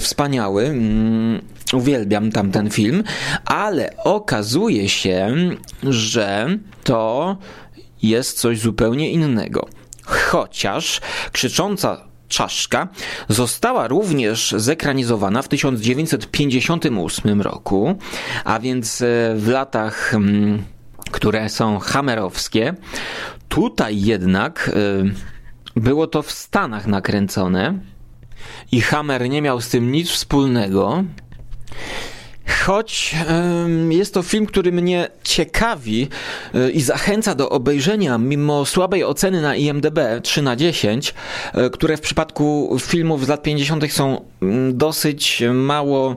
wspaniały. 0.00 0.64
Mm, 0.64 1.40
uwielbiam 1.72 2.32
tamten 2.32 2.70
film, 2.70 3.04
ale 3.44 3.96
okazuje 3.96 4.88
się, 4.88 5.36
że 5.82 6.58
to 6.84 7.36
jest 8.02 8.40
coś 8.40 8.58
zupełnie 8.58 9.10
innego. 9.10 9.68
Chociaż 10.04 11.00
krzycząca 11.32 12.10
czaszka 12.28 12.88
została 13.28 13.88
również 13.88 14.54
zekranizowana 14.56 15.42
w 15.42 15.48
1958 15.48 17.42
roku, 17.42 17.98
a 18.44 18.60
więc 18.60 19.02
e, 19.02 19.04
w 19.36 19.48
latach 19.48 20.14
mm, 20.14 20.64
które 21.10 21.48
są 21.48 21.78
hamerowskie. 21.78 22.74
Tutaj 23.48 24.02
jednak 24.02 24.70
y, 25.76 25.80
było 25.80 26.06
to 26.06 26.22
w 26.22 26.30
Stanach 26.30 26.86
nakręcone 26.86 27.78
i 28.72 28.80
Hammer 28.80 29.28
nie 29.28 29.42
miał 29.42 29.60
z 29.60 29.68
tym 29.68 29.92
nic 29.92 30.10
wspólnego. 30.10 31.04
Choć 32.64 33.16
jest 33.90 34.14
to 34.14 34.22
film, 34.22 34.46
który 34.46 34.72
mnie 34.72 35.08
ciekawi 35.22 36.08
y, 36.54 36.70
i 36.70 36.80
zachęca 36.80 37.34
do 37.34 37.50
obejrzenia, 37.50 38.18
mimo 38.18 38.66
słabej 38.66 39.04
oceny 39.04 39.42
na 39.42 39.56
IMDb 39.56 39.98
3 40.22 40.42
na 40.42 40.56
10, 40.56 41.14
y, 41.54 41.70
które 41.70 41.96
w 41.96 42.00
przypadku 42.00 42.76
filmów 42.80 43.26
z 43.26 43.28
lat 43.28 43.42
50. 43.42 43.92
są 43.92 44.24
mm, 44.42 44.78
dosyć 44.78 45.42
mało 45.52 46.16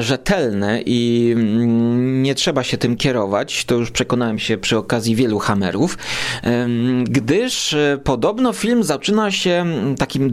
rzetelne 0.00 0.82
i 0.86 1.32
mm, 1.36 2.22
nie 2.22 2.34
trzeba 2.34 2.62
się 2.62 2.78
tym 2.78 2.96
kierować. 2.96 3.64
To 3.64 3.74
już 3.74 3.90
przekonałem 3.90 4.38
się 4.38 4.58
przy 4.58 4.78
okazji 4.78 5.16
wielu 5.16 5.38
hamerów, 5.38 5.98
gdyż 7.04 7.72
e, 7.74 7.98
podobno 8.04 8.52
film 8.52 8.82
zaczyna 8.84 9.30
się 9.30 9.66
takim 9.98 10.30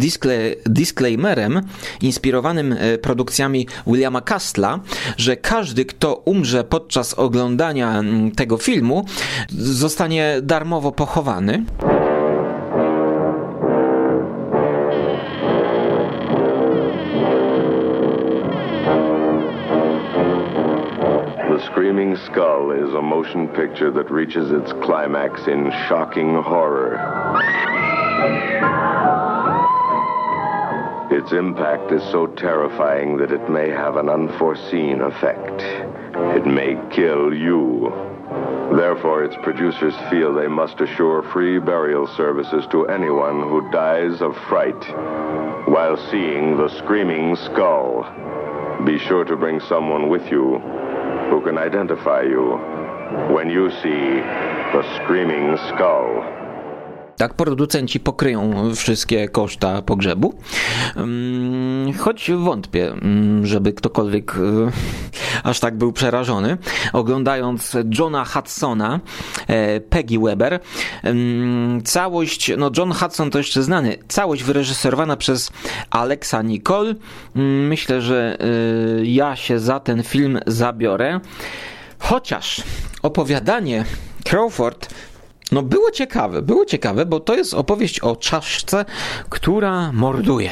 disclaimerem 0.66 1.62
inspirowanym 2.02 2.74
e, 2.74 2.98
produkcjami 2.98 3.68
Williama 3.88 4.22
Castla, 4.22 4.80
że 5.18 5.38
każdy, 5.38 5.86
kto 5.86 6.16
umrze 6.16 6.64
podczas 6.64 7.14
oglądania 7.14 8.02
tego 8.36 8.58
filmu, 8.58 9.06
zostanie 9.50 10.38
darmowo 10.42 10.92
pochowany. 10.92 11.66
Screaming 21.80 22.18
Skull 22.18 22.72
is 22.72 22.94
a 22.94 23.02
motion 23.02 23.48
picture 23.48 23.90
that 23.90 24.12
reaches 24.12 24.52
its 24.52 24.74
climax 24.84 25.48
in 25.48 25.72
shocking 25.88 26.36
horror. 26.44 26.96
Its 31.10 31.32
impact 31.32 31.94
is 31.94 32.04
so 32.12 32.28
terrifying 32.28 33.16
that 33.16 33.32
it 33.32 33.50
may 33.50 33.70
have 33.70 33.96
an 33.96 34.10
unforeseen 34.10 35.00
effect. 35.00 35.62
It 36.36 36.46
may 36.46 36.78
kill 36.94 37.34
you. 37.34 37.94
Therefore, 38.76 39.24
its 39.24 39.38
producers 39.42 39.96
feel 40.10 40.34
they 40.34 40.50
must 40.50 40.82
assure 40.82 41.24
free 41.32 41.60
burial 41.60 42.08
services 42.08 42.66
to 42.72 42.88
anyone 42.88 43.40
who 43.48 43.72
dies 43.72 44.22
of 44.22 44.36
fright 44.50 44.84
while 45.70 45.96
seeing 46.12 46.58
the 46.58 46.68
Screaming 46.68 47.38
Skull. 47.38 48.04
Be 48.86 49.00
sure 49.00 49.24
to 49.24 49.38
bring 49.38 49.62
someone 49.62 50.10
with 50.10 50.30
you 50.30 50.89
who 51.30 51.42
can 51.42 51.58
identify 51.58 52.22
you 52.22 52.58
when 53.34 53.50
you 53.50 53.70
see 53.70 54.22
the 54.74 54.84
screaming 54.96 55.56
skull. 55.70 56.39
Tak, 57.20 57.34
producenci 57.34 58.00
pokryją 58.00 58.76
wszystkie 58.76 59.30
koszta 59.30 59.82
pogrzebu. 59.82 60.34
Mm, 60.96 61.94
choć 61.94 62.32
wątpię, 62.32 62.92
mm, 62.92 63.46
żeby 63.46 63.74
ktokolwiek 63.74 64.36
e, 64.36 64.72
aż 65.44 65.60
tak 65.60 65.78
był 65.78 65.94
przerażony. 65.94 66.58
Oglądając 66.94 67.78
Johna 68.00 68.26
Hudsona, 68.26 69.00
e, 69.48 69.80
Peggy 69.80 70.20
Weber, 70.20 70.60
mm, 71.04 71.84
całość, 71.84 72.52
no 72.58 72.72
John 72.78 72.92
Hudson 72.92 73.32
to 73.32 73.38
jeszcze 73.38 73.64
znany, 73.64 73.98
całość 74.08 74.44
wyreżyserowana 74.44 75.18
przez 75.18 75.52
Alexa 75.90 76.42
Nicole. 76.42 76.96
Myślę, 77.70 78.02
że 78.02 78.38
e, 78.40 79.06
ja 79.06 79.36
się 79.36 79.60
za 79.60 79.80
ten 79.80 80.04
film 80.04 80.40
zabiorę. 80.48 81.20
Chociaż 82.00 82.64
opowiadanie 83.02 83.86
Crawford 84.24 84.90
no 85.52 85.64
było 85.64 85.92
ciekawe, 85.92 86.42
było 86.42 86.66
ciekawe, 86.66 87.06
bo 87.06 87.20
to 87.20 87.36
jest 87.36 87.54
opowieść 87.54 88.00
o 88.00 88.16
czaszce, 88.16 88.86
która 89.30 89.92
morduje. 89.92 90.52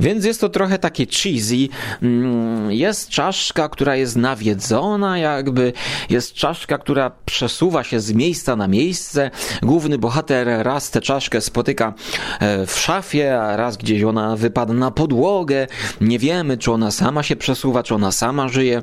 Więc 0.00 0.24
jest 0.24 0.40
to 0.40 0.48
trochę 0.48 0.78
takie 0.78 1.06
cheesy. 1.06 1.68
Mm, 2.02 2.72
jest 2.72 3.08
czaszka, 3.08 3.68
która 3.68 3.96
jest 3.96 4.16
nawiedzona, 4.16 5.18
jakby 5.18 5.72
jest 6.10 6.34
czaszka, 6.34 6.78
która 6.78 7.10
przesuwa 7.24 7.84
się 7.84 8.00
z 8.00 8.12
miejsca 8.12 8.56
na 8.56 8.68
miejsce. 8.68 9.30
Główny 9.62 9.98
bohater 9.98 10.48
raz 10.62 10.90
tę 10.90 11.00
czaszkę 11.00 11.40
spotyka 11.40 11.94
e, 12.40 12.66
w 12.66 12.78
szafie, 12.78 13.40
a 13.40 13.56
raz 13.56 13.76
gdzieś 13.76 14.02
ona 14.02 14.36
wypada 14.36 14.74
na 14.74 14.90
podłogę. 14.90 15.66
Nie 16.00 16.18
wiemy, 16.18 16.58
czy 16.58 16.72
ona 16.72 16.90
sama 16.90 17.22
się 17.22 17.36
przesuwa, 17.36 17.82
czy 17.82 17.94
ona 17.94 18.12
sama 18.12 18.48
żyje. 18.48 18.82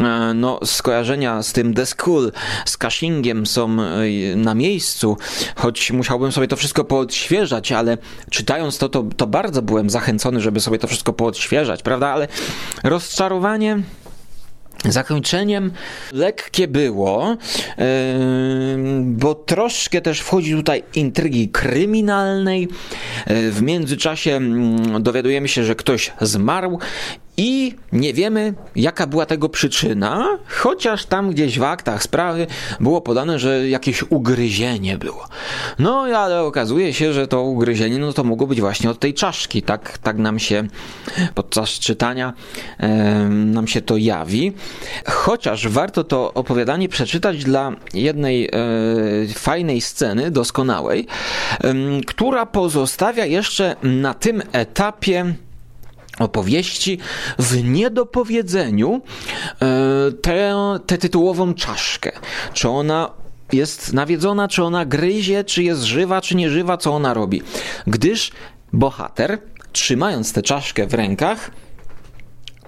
E, 0.00 0.34
no, 0.34 0.60
skojarzenia 0.64 1.42
z 1.42 1.52
tym 1.52 1.74
The 1.74 1.86
School, 1.86 2.32
z 2.64 2.78
Cushingiem 2.78 3.46
są 3.46 3.76
e, 3.82 4.36
na 4.36 4.54
miejscu 4.54 4.71
miejscu, 4.72 5.16
choć 5.54 5.92
musiałbym 5.92 6.32
sobie 6.32 6.48
to 6.48 6.56
wszystko 6.56 6.84
poodświeżać, 6.84 7.72
ale 7.72 7.98
czytając 8.30 8.78
to, 8.78 8.88
to, 8.88 9.04
to 9.16 9.26
bardzo 9.26 9.62
byłem 9.62 9.90
zachęcony, 9.90 10.40
żeby 10.40 10.60
sobie 10.60 10.78
to 10.78 10.86
wszystko 10.86 11.12
poodświeżać, 11.12 11.82
prawda? 11.82 12.08
Ale 12.08 12.28
rozczarowanie 12.84 13.82
Zakończeniem 14.88 15.72
lekkie 16.12 16.68
było, 16.68 17.36
yy, 17.78 17.84
bo 19.02 19.34
troszkę 19.34 20.00
też 20.00 20.20
wchodzi 20.20 20.54
tutaj 20.54 20.82
intrygi 20.94 21.48
kryminalnej. 21.48 22.68
Yy, 23.26 23.52
w 23.52 23.62
międzyczasie 23.62 24.36
mm, 24.36 25.02
dowiadujemy 25.02 25.48
się, 25.48 25.64
że 25.64 25.74
ktoś 25.74 26.12
zmarł 26.20 26.78
i 27.36 27.74
nie 27.92 28.14
wiemy, 28.14 28.54
jaka 28.76 29.06
była 29.06 29.26
tego 29.26 29.48
przyczyna, 29.48 30.38
chociaż 30.48 31.06
tam 31.06 31.30
gdzieś 31.30 31.58
w 31.58 31.62
aktach 31.62 32.02
sprawy 32.02 32.46
było 32.80 33.00
podane, 33.00 33.38
że 33.38 33.68
jakieś 33.68 34.04
ugryzienie 34.10 34.98
było. 34.98 35.28
No, 35.78 36.00
ale 36.00 36.42
okazuje 36.42 36.94
się, 36.94 37.12
że 37.12 37.26
to 37.28 37.42
ugryzienie 37.42 37.98
no 37.98 38.12
to 38.12 38.24
mogło 38.24 38.46
być 38.46 38.60
właśnie 38.60 38.90
od 38.90 38.98
tej 38.98 39.14
czaszki. 39.14 39.62
Tak, 39.62 39.98
tak 39.98 40.18
nam 40.18 40.38
się 40.38 40.66
podczas 41.34 41.70
czytania 41.70 42.32
e, 42.78 42.88
nam 43.28 43.66
się 43.66 43.80
to 43.80 43.96
jawi. 43.96 44.52
Chociaż 45.06 45.68
warto 45.68 46.04
to 46.04 46.34
opowiadanie 46.34 46.88
przeczytać 46.88 47.44
dla 47.44 47.72
jednej 47.94 48.46
e, 48.46 48.50
fajnej 49.34 49.80
sceny, 49.80 50.30
doskonałej, 50.30 51.06
e, 51.64 51.74
która 52.06 52.46
pozostawia 52.46 53.26
jeszcze 53.26 53.76
na 53.82 54.14
tym 54.14 54.42
etapie 54.52 55.34
opowieści 56.18 56.98
w 57.38 57.64
niedopowiedzeniu 57.64 59.00
e, 59.62 60.12
tę, 60.22 60.54
tę 60.86 60.98
tytułową 60.98 61.54
czaszkę. 61.54 62.12
Czy 62.52 62.68
ona 62.68 63.10
jest 63.52 63.92
nawiedzona, 63.92 64.48
czy 64.48 64.64
ona 64.64 64.84
gryzie, 64.84 65.44
czy 65.44 65.62
jest 65.62 65.82
żywa, 65.82 66.20
czy 66.20 66.36
nie 66.36 66.50
żywa, 66.50 66.76
co 66.76 66.94
ona 66.94 67.14
robi. 67.14 67.42
Gdyż 67.86 68.30
bohater, 68.72 69.38
trzymając 69.72 70.32
tę 70.32 70.42
czaszkę 70.42 70.86
w 70.86 70.94
rękach, 70.94 71.50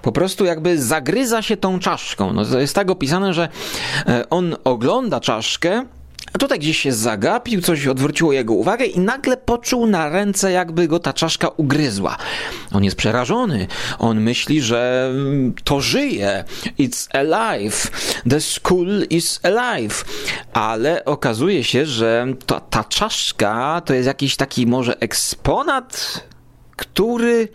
po 0.01 0.11
prostu 0.11 0.45
jakby 0.45 0.81
zagryza 0.81 1.41
się 1.41 1.57
tą 1.57 1.79
czaszką. 1.79 2.33
No 2.33 2.45
to 2.45 2.59
jest 2.59 2.75
tak 2.75 2.89
opisane, 2.89 3.33
że 3.33 3.49
e, 4.07 4.29
on 4.29 4.55
ogląda 4.63 5.19
czaszkę, 5.19 5.85
a 6.35 6.37
tutaj 6.37 6.59
gdzieś 6.59 6.77
się 6.77 6.93
zagapił, 6.93 7.61
coś 7.61 7.87
odwróciło 7.87 8.33
jego 8.33 8.53
uwagę 8.53 8.85
i 8.85 8.99
nagle 8.99 9.37
poczuł 9.37 9.87
na 9.87 10.09
ręce, 10.09 10.51
jakby 10.51 10.87
go 10.87 10.99
ta 10.99 11.13
czaszka 11.13 11.47
ugryzła. 11.47 12.17
On 12.71 12.83
jest 12.83 12.97
przerażony. 12.97 13.67
On 13.99 14.21
myśli, 14.21 14.61
że 14.61 15.11
mm, 15.11 15.53
to 15.63 15.81
żyje. 15.81 16.43
It's 16.79 17.07
alive. 17.17 17.91
The 18.29 18.41
school 18.41 19.03
is 19.09 19.39
alive. 19.43 20.05
Ale 20.53 21.05
okazuje 21.05 21.63
się, 21.63 21.85
że 21.85 22.27
ta, 22.45 22.59
ta 22.59 22.83
czaszka 22.83 23.81
to 23.85 23.93
jest 23.93 24.07
jakiś 24.07 24.35
taki 24.35 24.67
może 24.67 24.99
eksponat, 24.99 26.23
który 26.75 27.47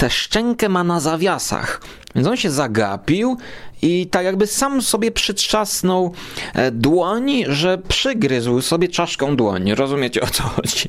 tę 0.00 0.10
szczękę 0.10 0.68
ma 0.68 0.84
na 0.84 1.00
zawiasach. 1.00 1.80
Więc 2.14 2.28
on 2.28 2.36
się 2.36 2.50
zagapił 2.50 3.36
i 3.82 4.06
tak 4.06 4.24
jakby 4.24 4.46
sam 4.46 4.82
sobie 4.82 5.10
przytrzasnął 5.10 6.14
e, 6.54 6.70
dłoń, 6.70 7.44
że 7.48 7.78
przygryzł 7.78 8.60
sobie 8.60 8.88
czaszką 8.88 9.36
dłoń. 9.36 9.74
Rozumiecie 9.74 10.20
o 10.20 10.26
co 10.26 10.42
chodzi? 10.42 10.88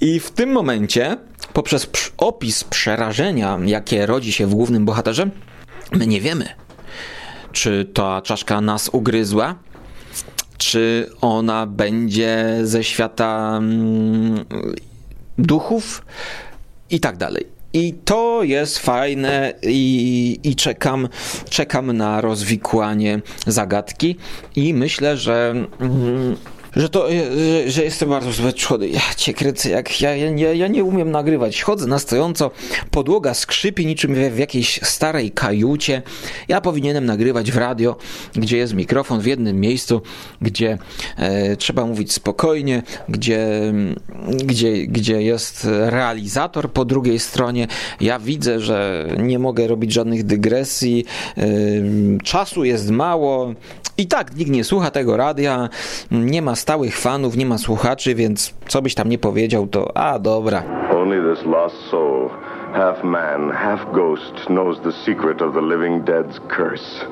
I 0.00 0.20
w 0.20 0.30
tym 0.30 0.52
momencie, 0.52 1.16
poprzez 1.52 1.90
opis 2.16 2.64
przerażenia, 2.64 3.58
jakie 3.64 4.06
rodzi 4.06 4.32
się 4.32 4.46
w 4.46 4.54
głównym 4.54 4.84
bohaterze, 4.84 5.30
my 5.92 6.06
nie 6.06 6.20
wiemy, 6.20 6.48
czy 7.52 7.90
ta 7.94 8.22
czaszka 8.22 8.60
nas 8.60 8.88
ugryzła, 8.92 9.54
czy 10.58 11.10
ona 11.20 11.66
będzie 11.66 12.58
ze 12.62 12.84
świata 12.84 13.56
mm, 13.58 14.44
duchów 15.38 16.02
i 16.90 17.00
tak 17.00 17.16
dalej. 17.16 17.55
I 17.76 17.94
to 18.04 18.42
jest 18.42 18.78
fajne 18.78 19.52
i, 19.62 20.40
i 20.44 20.56
czekam, 20.56 21.08
czekam 21.50 21.92
na 21.92 22.20
rozwikłanie 22.20 23.20
zagadki. 23.46 24.16
I 24.56 24.74
myślę, 24.74 25.16
że 25.16 25.54
mm, 25.80 26.36
że 26.76 26.88
to, 26.88 27.08
że, 27.10 27.70
że 27.70 27.84
jestem 27.84 28.08
bardzo 28.08 28.52
człowiek. 28.52 28.92
Ja 28.92 29.00
cię 29.16 29.34
kręcę, 29.34 29.70
jak 29.70 30.00
ja, 30.00 30.16
ja, 30.16 30.52
ja 30.52 30.68
nie 30.68 30.84
umiem 30.84 31.10
nagrywać. 31.10 31.62
Chodzę 31.62 31.86
na 31.86 31.98
stojąco, 31.98 32.50
podłoga 32.90 33.34
skrzypi 33.34 33.86
niczym 33.86 34.14
w, 34.14 34.18
w 34.18 34.38
jakiejś 34.38 34.80
starej 34.82 35.30
kajucie. 35.30 36.02
Ja 36.48 36.60
powinienem 36.60 37.06
nagrywać 37.06 37.52
w 37.52 37.56
radio, 37.56 37.96
gdzie 38.34 38.56
jest 38.56 38.74
mikrofon 38.74 39.20
w 39.20 39.26
jednym 39.26 39.60
miejscu, 39.60 40.02
gdzie 40.42 40.78
e, 41.16 41.56
trzeba 41.56 41.86
mówić 41.86 42.12
spokojnie, 42.12 42.82
gdzie, 43.08 43.72
gdzie, 44.44 44.86
gdzie 44.86 45.22
jest 45.22 45.66
realizator 45.70 46.72
po 46.72 46.84
drugiej 46.84 47.18
stronie. 47.18 47.66
Ja 48.00 48.18
widzę, 48.18 48.60
że 48.60 49.08
nie 49.18 49.38
mogę 49.38 49.66
robić 49.66 49.92
żadnych 49.92 50.24
dygresji, 50.24 51.04
e, 51.36 51.44
czasu 52.24 52.64
jest 52.64 52.90
mało, 52.90 53.54
i 53.98 54.06
tak 54.06 54.36
nikt 54.36 54.50
nie 54.50 54.64
słucha 54.64 54.90
tego 54.90 55.16
radia, 55.16 55.68
nie 56.10 56.42
ma 56.42 56.56
stałych 56.66 56.98
fanów, 56.98 57.36
nie 57.36 57.46
ma 57.46 57.58
słuchaczy, 57.58 58.14
więc 58.14 58.54
co 58.68 58.82
byś 58.82 58.94
tam 58.94 59.08
nie 59.08 59.18
powiedział, 59.18 59.66
to 59.66 59.96
a 59.96 60.18
dobra. 60.18 60.62
Only 60.90 61.34
this 61.34 61.44
lost 61.44 61.76
soul, 61.90 62.30
half 62.72 63.04
man, 63.04 63.50
half 63.50 63.92
ghost, 63.92 64.46
knows 64.46 64.80
the 64.80 64.92
secret 64.92 65.42
of 65.42 65.54
the 65.54 65.60
living 65.60 66.04
dead's 66.04 66.40
curse. 66.48 67.06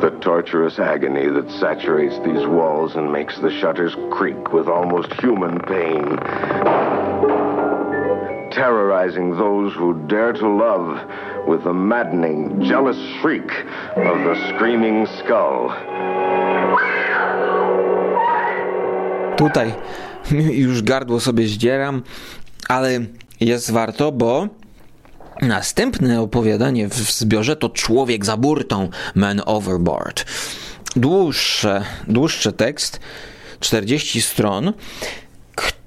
The 0.00 0.10
torturous 0.10 0.78
agony 0.78 1.28
that 1.34 1.50
saturates 1.60 2.18
these 2.24 2.46
walls 2.46 2.96
and 2.96 3.12
makes 3.12 3.40
the 3.40 3.50
shutters 3.50 3.96
creak 4.10 4.52
with 4.52 4.68
almost 4.68 5.12
human 5.20 5.58
pain. 5.58 6.18
terrorizing 8.52 9.30
those 9.38 9.72
who 9.78 9.94
dare 10.08 10.32
to 10.32 10.48
love 10.48 10.86
with 11.48 11.64
the 11.64 11.72
maddening, 11.72 12.62
jealous 12.62 12.98
shriek 13.20 13.50
of 13.96 14.18
the 14.26 14.36
screaming 14.48 15.06
skull. 15.18 15.70
Tutaj 19.36 19.74
już 20.66 20.82
gardło 20.82 21.20
sobie 21.20 21.46
zdzieram, 21.46 22.02
ale 22.68 23.00
jest 23.40 23.70
warto, 23.70 24.12
bo 24.12 24.48
następne 25.42 26.20
opowiadanie 26.20 26.88
w 26.88 26.94
zbiorze 26.94 27.56
to 27.56 27.68
Człowiek 27.68 28.24
za 28.24 28.36
burtą, 28.36 28.88
Man 29.14 29.42
Overboard. 29.46 30.24
Dłuższe, 30.96 31.84
dłuższy 32.08 32.52
tekst, 32.52 33.00
40 33.60 34.22
stron, 34.22 34.72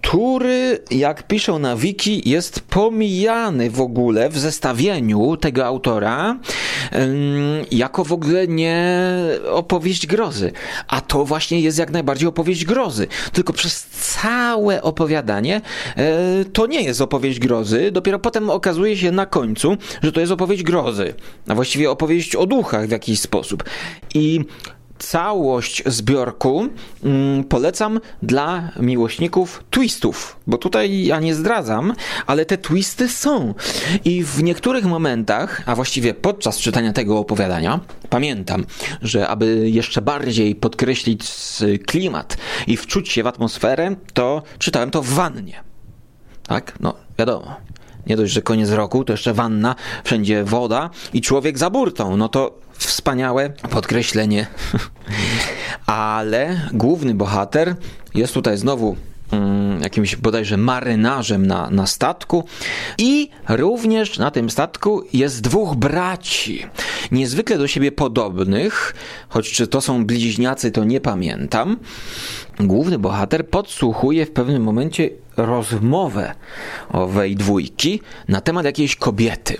który, 0.05 0.79
jak 0.91 1.27
piszą 1.27 1.59
na 1.59 1.75
wiki, 1.75 2.29
jest 2.29 2.59
pomijany 2.59 3.69
w 3.69 3.81
ogóle 3.81 4.29
w 4.29 4.37
zestawieniu 4.37 5.37
tego 5.37 5.65
autora 5.65 6.39
jako 7.71 8.03
w 8.03 8.13
ogóle 8.13 8.47
nie 8.47 9.07
opowieść 9.51 10.07
grozy. 10.07 10.51
A 10.87 11.01
to 11.01 11.25
właśnie 11.25 11.59
jest 11.59 11.79
jak 11.79 11.91
najbardziej 11.91 12.27
opowieść 12.27 12.65
grozy. 12.65 13.07
Tylko 13.33 13.53
przez 13.53 13.85
całe 13.85 14.81
opowiadanie 14.81 15.61
e, 15.97 16.45
to 16.53 16.67
nie 16.67 16.81
jest 16.81 17.01
opowieść 17.01 17.39
grozy. 17.39 17.91
Dopiero 17.91 18.19
potem 18.19 18.49
okazuje 18.49 18.97
się 18.97 19.11
na 19.11 19.25
końcu, 19.25 19.77
że 20.03 20.11
to 20.11 20.19
jest 20.19 20.31
opowieść 20.31 20.63
grozy. 20.63 21.13
A 21.47 21.55
właściwie 21.55 21.91
opowieść 21.91 22.35
o 22.35 22.45
duchach 22.45 22.87
w 22.87 22.91
jakiś 22.91 23.19
sposób. 23.19 23.63
I 24.13 24.39
całość 24.99 25.83
zbiorku 25.85 26.67
mm, 27.03 27.43
polecam 27.43 27.99
dla 28.23 28.71
miłośników 28.79 29.63
twistów, 29.69 30.39
bo 30.47 30.57
tutaj 30.57 31.05
ja 31.05 31.19
nie 31.19 31.35
zdradzam, 31.35 31.93
ale 32.27 32.45
te 32.45 32.57
twisty 32.57 33.09
są. 33.09 33.53
I 34.05 34.23
w 34.23 34.43
niektórych 34.43 34.85
momentach, 34.85 35.61
a 35.65 35.75
właściwie 35.75 36.13
podczas 36.13 36.57
czytania 36.57 36.93
tego 36.93 37.19
opowiadania, 37.19 37.79
pamiętam, 38.09 38.65
że 39.01 39.27
aby 39.27 39.69
jeszcze 39.69 40.01
bardziej 40.01 40.55
podkreślić 40.55 41.23
klimat 41.85 42.37
i 42.67 42.77
wczuć 42.77 43.09
się 43.09 43.23
w 43.23 43.27
atmosferę, 43.27 43.95
to 44.13 44.43
czytałem 44.59 44.91
to 44.91 45.01
w 45.01 45.09
wannie. 45.09 45.63
Tak? 46.47 46.73
No, 46.79 46.93
wiadomo. 47.19 47.55
Nie 48.07 48.15
dość, 48.15 48.33
że 48.33 48.41
koniec 48.41 48.69
roku, 48.69 49.03
to 49.03 49.13
jeszcze 49.13 49.33
wanna, 49.33 49.75
wszędzie 50.03 50.43
woda 50.43 50.89
i 51.13 51.21
człowiek 51.21 51.57
za 51.57 51.69
burtą. 51.69 52.17
No 52.17 52.29
to 52.29 52.64
wspaniałe 52.77 53.49
podkreślenie. 53.49 54.47
Ale 55.85 56.61
główny 56.73 57.13
bohater 57.13 57.75
jest 58.15 58.33
tutaj 58.33 58.57
znowu 58.57 58.95
mm, 59.31 59.81
jakimś 59.81 60.15
bodajże 60.15 60.57
marynarzem 60.57 61.47
na, 61.47 61.69
na 61.69 61.87
statku 61.87 62.43
i 62.97 63.29
również 63.49 64.17
na 64.17 64.31
tym 64.31 64.49
statku 64.49 65.03
jest 65.13 65.41
dwóch 65.41 65.75
braci, 65.75 66.65
niezwykle 67.11 67.57
do 67.57 67.67
siebie 67.67 67.91
podobnych, 67.91 68.95
choć 69.29 69.51
czy 69.51 69.67
to 69.67 69.81
są 69.81 70.05
bliźniacy 70.05 70.71
to 70.71 70.83
nie 70.83 71.01
pamiętam. 71.01 71.77
Główny 72.59 72.99
bohater 72.99 73.47
podsłuchuje 73.47 74.25
w 74.25 74.31
pewnym 74.31 74.63
momencie 74.63 75.09
rozmowę 75.37 76.35
owej 76.89 77.35
dwójki 77.35 78.01
na 78.27 78.41
temat 78.41 78.65
jakiejś 78.65 78.95
kobiety. 78.95 79.57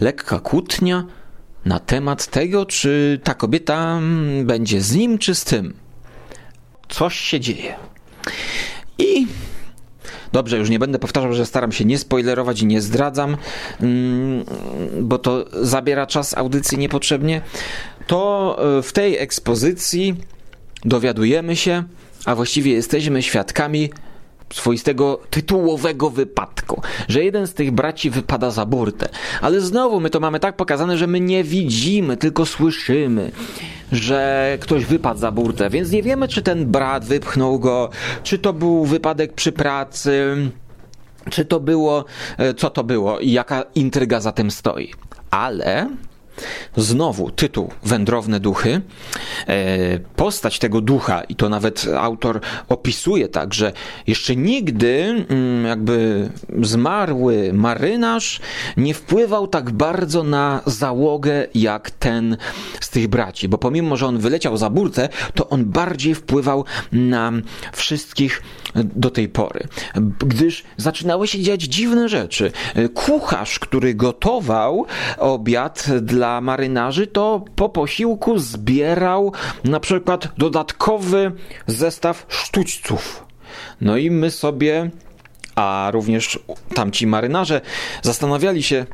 Lekka 0.00 0.38
kłótnia, 0.38 1.04
na 1.64 1.80
temat 1.80 2.26
tego, 2.26 2.66
czy 2.66 3.20
ta 3.24 3.34
kobieta 3.34 4.00
będzie 4.44 4.80
z 4.80 4.94
nim, 4.94 5.18
czy 5.18 5.34
z 5.34 5.44
tym. 5.44 5.74
Coś 6.88 7.16
się 7.16 7.40
dzieje. 7.40 7.74
I 8.98 9.26
Dobrze, 10.32 10.58
już 10.58 10.70
nie 10.70 10.78
będę 10.78 10.98
powtarzał, 10.98 11.32
że 11.32 11.46
staram 11.46 11.72
się 11.72 11.84
nie 11.84 11.98
spoilerować 11.98 12.62
i 12.62 12.66
nie 12.66 12.80
zdradzam, 12.80 13.36
mm, 13.80 14.44
bo 15.02 15.18
to 15.18 15.44
zabiera 15.52 16.06
czas 16.06 16.36
audycji 16.36 16.78
niepotrzebnie. 16.78 17.40
To 18.06 18.56
e, 18.78 18.82
w 18.82 18.92
tej 18.92 19.18
ekspozycji 19.18 20.14
dowiadujemy 20.84 21.56
się, 21.56 21.82
a 22.24 22.34
właściwie 22.34 22.72
jesteśmy 22.72 23.22
świadkami 23.22 23.90
swoistego 24.52 25.20
tytułowego 25.30 26.10
wypadku, 26.10 26.82
że 27.08 27.24
jeden 27.24 27.46
z 27.46 27.54
tych 27.54 27.70
braci 27.70 28.10
wypada 28.10 28.50
za 28.50 28.66
burtę. 28.66 29.08
Ale 29.40 29.60
znowu 29.60 30.00
my 30.00 30.10
to 30.10 30.20
mamy 30.20 30.40
tak 30.40 30.56
pokazane, 30.56 30.98
że 30.98 31.06
my 31.06 31.20
nie 31.20 31.44
widzimy, 31.44 32.16
tylko 32.16 32.46
słyszymy, 32.46 33.30
że 33.92 34.58
ktoś 34.60 34.84
wypadł 34.84 35.20
za 35.20 35.32
burtę, 35.32 35.70
więc 35.70 35.90
nie 35.90 36.02
wiemy, 36.02 36.28
czy 36.28 36.42
ten 36.42 36.66
brat 36.66 37.04
wypchnął 37.04 37.58
go, 37.58 37.90
czy 38.22 38.38
to 38.38 38.52
był 38.52 38.84
wypadek 38.84 39.32
przy 39.32 39.52
pracy, 39.52 40.36
czy 41.30 41.44
to 41.44 41.60
było, 41.60 42.04
e, 42.38 42.54
co 42.54 42.70
to 42.70 42.84
było 42.84 43.18
i 43.18 43.32
jaka 43.32 43.64
intryga 43.74 44.20
za 44.20 44.32
tym 44.32 44.50
stoi. 44.50 44.92
Ale 45.30 45.88
Znowu 46.76 47.30
tytuł 47.30 47.70
Wędrowne 47.82 48.40
duchy. 48.40 48.80
E, 49.48 49.98
postać 49.98 50.58
tego 50.58 50.80
ducha, 50.80 51.22
i 51.22 51.34
to 51.36 51.48
nawet 51.48 51.86
autor 51.98 52.40
opisuje 52.68 53.28
tak, 53.28 53.54
że 53.54 53.72
jeszcze 54.06 54.36
nigdy 54.36 55.24
mm, 55.28 55.66
jakby 55.66 56.28
zmarły 56.62 57.52
marynarz 57.52 58.40
nie 58.76 58.94
wpływał 58.94 59.46
tak 59.46 59.70
bardzo 59.70 60.22
na 60.22 60.60
załogę 60.66 61.46
jak 61.54 61.90
ten 61.90 62.36
z 62.80 62.90
tych 62.90 63.08
braci, 63.08 63.48
bo 63.48 63.58
pomimo, 63.58 63.96
że 63.96 64.06
on 64.06 64.18
wyleciał 64.18 64.56
za 64.56 64.70
burtę, 64.70 65.08
to 65.34 65.48
on 65.48 65.64
bardziej 65.64 66.14
wpływał 66.14 66.64
na 66.92 67.32
wszystkich 67.72 68.42
do 68.74 69.10
tej 69.10 69.28
pory, 69.28 69.68
gdyż 70.18 70.64
zaczynały 70.76 71.28
się 71.28 71.40
dziać 71.42 71.62
dziwne 71.62 72.08
rzeczy. 72.08 72.52
Kucharz, 72.94 73.58
który 73.58 73.94
gotował 73.94 74.86
obiad 75.18 75.86
dla 76.00 76.40
marynarzy, 76.40 77.06
to 77.06 77.44
po 77.56 77.68
posiłku 77.68 78.38
zbierał 78.38 79.32
na 79.64 79.80
przykład 79.80 80.28
dodatkowy 80.38 81.32
zestaw 81.66 82.26
sztućców. 82.28 83.26
No 83.80 83.96
i 83.96 84.10
my 84.10 84.30
sobie, 84.30 84.90
a 85.54 85.88
również 85.92 86.38
tamci 86.74 87.06
marynarze, 87.06 87.60
zastanawiali 88.02 88.62
się, 88.62 88.86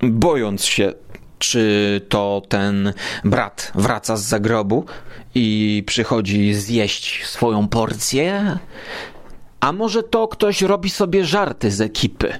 bojąc 0.00 0.64
się 0.64 0.92
czy 1.38 2.00
to 2.08 2.42
ten 2.48 2.92
brat 3.24 3.72
wraca 3.74 4.16
z 4.16 4.22
zagrobu 4.22 4.84
i 5.34 5.82
przychodzi 5.86 6.54
zjeść 6.54 7.26
swoją 7.26 7.68
porcję? 7.68 8.58
A 9.60 9.72
może 9.72 10.02
to 10.02 10.28
ktoś 10.28 10.62
robi 10.62 10.90
sobie 10.90 11.24
żarty 11.24 11.70
z 11.70 11.80
ekipy? 11.80 12.32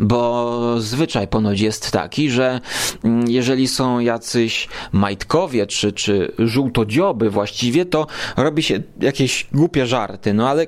Bo 0.00 0.74
zwyczaj 0.78 1.28
ponoć 1.28 1.60
jest 1.60 1.90
taki, 1.90 2.30
że 2.30 2.60
mm, 3.04 3.30
jeżeli 3.30 3.68
są 3.68 3.98
jacyś 3.98 4.68
majtkowie 4.92 5.66
czy, 5.66 5.92
czy 5.92 6.32
żółtodzioby 6.38 7.30
właściwie, 7.30 7.84
to 7.84 8.06
robi 8.36 8.62
się 8.62 8.82
jakieś 9.00 9.46
głupie 9.52 9.86
żarty. 9.86 10.34
No 10.34 10.48
ale 10.48 10.66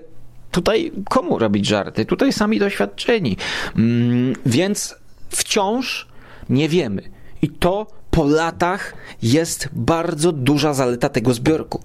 tutaj 0.51 0.93
komu 1.09 1.39
robić 1.39 1.67
żarty? 1.67 2.05
Tutaj 2.05 2.33
sami 2.33 2.59
doświadczeni. 2.59 3.37
Mm, 3.77 4.35
więc 4.47 4.95
wciąż 5.29 6.09
nie 6.51 6.69
wiemy 6.69 7.22
i 7.43 7.49
to 7.49 7.87
po 8.11 8.25
latach 8.25 8.95
jest 9.23 9.69
bardzo 9.73 10.33
duża 10.33 10.75
zaleta 10.75 11.09
tego 11.09 11.35
zbiorku. 11.35 11.81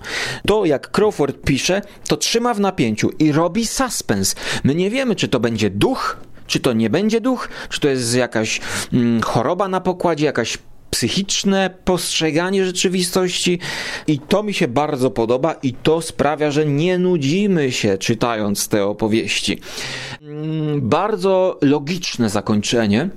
To, 0.47 0.65
jak 0.65 0.91
Crawford 0.91 1.41
pisze, 1.45 1.81
to 2.07 2.17
trzyma 2.17 2.53
w 2.53 2.59
napięciu 2.59 3.09
i 3.19 3.31
robi 3.31 3.67
suspens. 3.67 4.35
My 4.63 4.75
nie 4.75 4.89
wiemy, 4.89 5.15
czy 5.15 5.27
to 5.27 5.39
będzie 5.39 5.69
duch, 5.69 6.17
czy 6.47 6.59
to 6.59 6.73
nie 6.73 6.89
będzie 6.89 7.21
duch, 7.21 7.49
czy 7.69 7.79
to 7.79 7.87
jest 7.87 8.15
jakaś 8.15 8.61
mm, 8.93 9.21
choroba 9.21 9.67
na 9.67 9.81
pokładzie, 9.81 10.25
jakaś 10.25 10.57
psychiczne 10.91 11.69
postrzeganie 11.85 12.65
rzeczywistości 12.65 13.59
i 14.07 14.19
to 14.19 14.43
mi 14.43 14.53
się 14.53 14.67
bardzo 14.67 15.11
podoba 15.11 15.53
i 15.53 15.73
to 15.73 16.01
sprawia, 16.01 16.51
że 16.51 16.65
nie 16.65 16.97
nudzimy 16.97 17.71
się 17.71 17.97
czytając 17.97 18.67
te 18.67 18.85
opowieści. 18.85 19.59
Mm, 20.21 20.89
bardzo 20.89 21.57
logiczne 21.61 22.29
zakończenie 22.29 23.09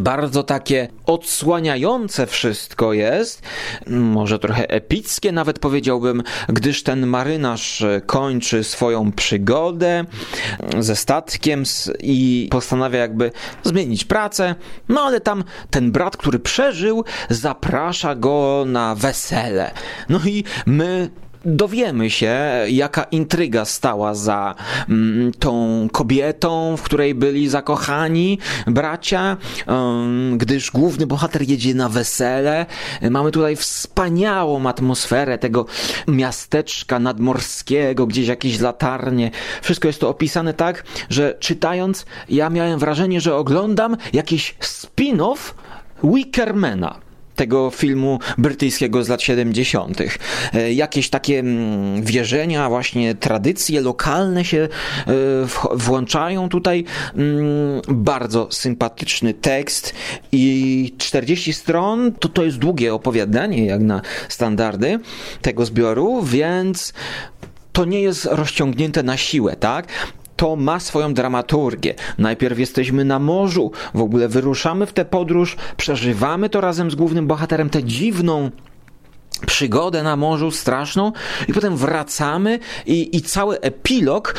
bardzo 0.00 0.42
takie 0.42 0.88
odsłaniające 1.06 2.26
wszystko 2.26 2.92
jest, 2.92 3.42
może 3.86 4.38
trochę 4.38 4.70
epickie 4.70 5.32
nawet 5.32 5.58
powiedziałbym, 5.58 6.22
gdyż 6.48 6.82
ten 6.82 7.06
marynarz 7.06 7.84
kończy 8.06 8.64
swoją 8.64 9.12
przygodę 9.12 10.04
ze 10.78 10.96
statkiem 10.96 11.62
i 12.00 12.48
postanawia 12.50 12.98
jakby 12.98 13.32
zmienić 13.62 14.04
pracę, 14.04 14.54
no 14.88 15.00
ale 15.00 15.20
tam 15.20 15.44
ten 15.70 15.92
brat, 15.92 16.16
który 16.16 16.38
przeżył, 16.38 17.04
zaprasza 17.30 18.14
go 18.14 18.64
na 18.66 18.94
wesele. 18.94 19.70
No 20.08 20.20
i 20.26 20.44
my 20.66 21.10
dowiemy 21.44 22.10
się, 22.10 22.40
jaka 22.68 23.02
intryga 23.02 23.64
stała 23.64 24.14
za 24.14 24.54
mm, 24.88 25.32
tą 25.32 25.88
kobietą, 25.92 26.76
w 26.76 26.82
której 26.82 27.14
byli 27.14 27.48
zakochani 27.48 28.38
bracia, 28.66 29.36
gdyż 30.36 30.70
główny 30.70 31.06
bohater 31.06 31.42
jedzie 31.48 31.74
na 31.74 31.88
wesele. 31.88 32.66
Mamy 33.10 33.30
tutaj 33.30 33.56
wspaniałą 33.56 34.66
atmosferę 34.66 35.38
tego 35.38 35.66
miasteczka 36.08 36.98
nadmorskiego, 36.98 38.06
gdzieś 38.06 38.28
jakieś 38.28 38.60
latarnie. 38.60 39.30
Wszystko 39.62 39.88
jest 39.88 40.00
to 40.00 40.08
opisane 40.08 40.54
tak, 40.54 40.84
że 41.10 41.36
czytając, 41.40 42.06
ja 42.28 42.50
miałem 42.50 42.78
wrażenie, 42.78 43.20
że 43.20 43.36
oglądam 43.36 43.96
jakiś 44.12 44.54
spin-off 44.60 45.54
Wickermana 46.04 47.11
tego 47.42 47.70
filmu 47.70 48.18
brytyjskiego 48.38 49.04
z 49.04 49.08
lat 49.08 49.22
70. 49.22 49.98
E, 50.54 50.72
jakieś 50.72 51.10
takie 51.10 51.38
mm, 51.38 52.02
wierzenia, 52.02 52.68
właśnie 52.68 53.14
tradycje 53.14 53.80
lokalne 53.80 54.44
się 54.44 54.58
e, 54.58 55.12
włączają 55.74 56.48
tutaj. 56.48 56.84
Mm, 57.14 57.82
bardzo 57.88 58.48
sympatyczny 58.50 59.34
tekst 59.34 59.94
i 60.32 60.94
40 60.98 61.52
stron 61.52 62.12
to 62.12 62.28
to 62.28 62.44
jest 62.44 62.58
długie 62.58 62.94
opowiadanie 62.94 63.66
jak 63.66 63.80
na 63.80 64.00
standardy 64.28 64.98
tego 65.40 65.64
zbioru, 65.64 66.22
więc 66.22 66.92
to 67.72 67.84
nie 67.84 68.00
jest 68.00 68.24
rozciągnięte 68.24 69.02
na 69.02 69.16
siłę, 69.16 69.56
tak? 69.56 69.88
To 70.42 70.56
ma 70.56 70.80
swoją 70.80 71.14
dramaturgię. 71.14 71.94
Najpierw 72.18 72.58
jesteśmy 72.58 73.04
na 73.04 73.18
morzu, 73.18 73.70
w 73.94 74.00
ogóle 74.00 74.28
wyruszamy 74.28 74.86
w 74.86 74.92
tę 74.92 75.04
podróż, 75.04 75.56
przeżywamy 75.76 76.48
to 76.48 76.60
razem 76.60 76.90
z 76.90 76.94
głównym 76.94 77.26
bohaterem, 77.26 77.70
tę 77.70 77.84
dziwną 77.84 78.50
przygodę 79.46 80.02
na 80.02 80.16
morzu 80.16 80.50
straszną 80.50 81.12
i 81.48 81.52
potem 81.52 81.76
wracamy 81.76 82.58
i, 82.86 83.16
i 83.16 83.22
cały 83.22 83.60
epilog, 83.60 84.34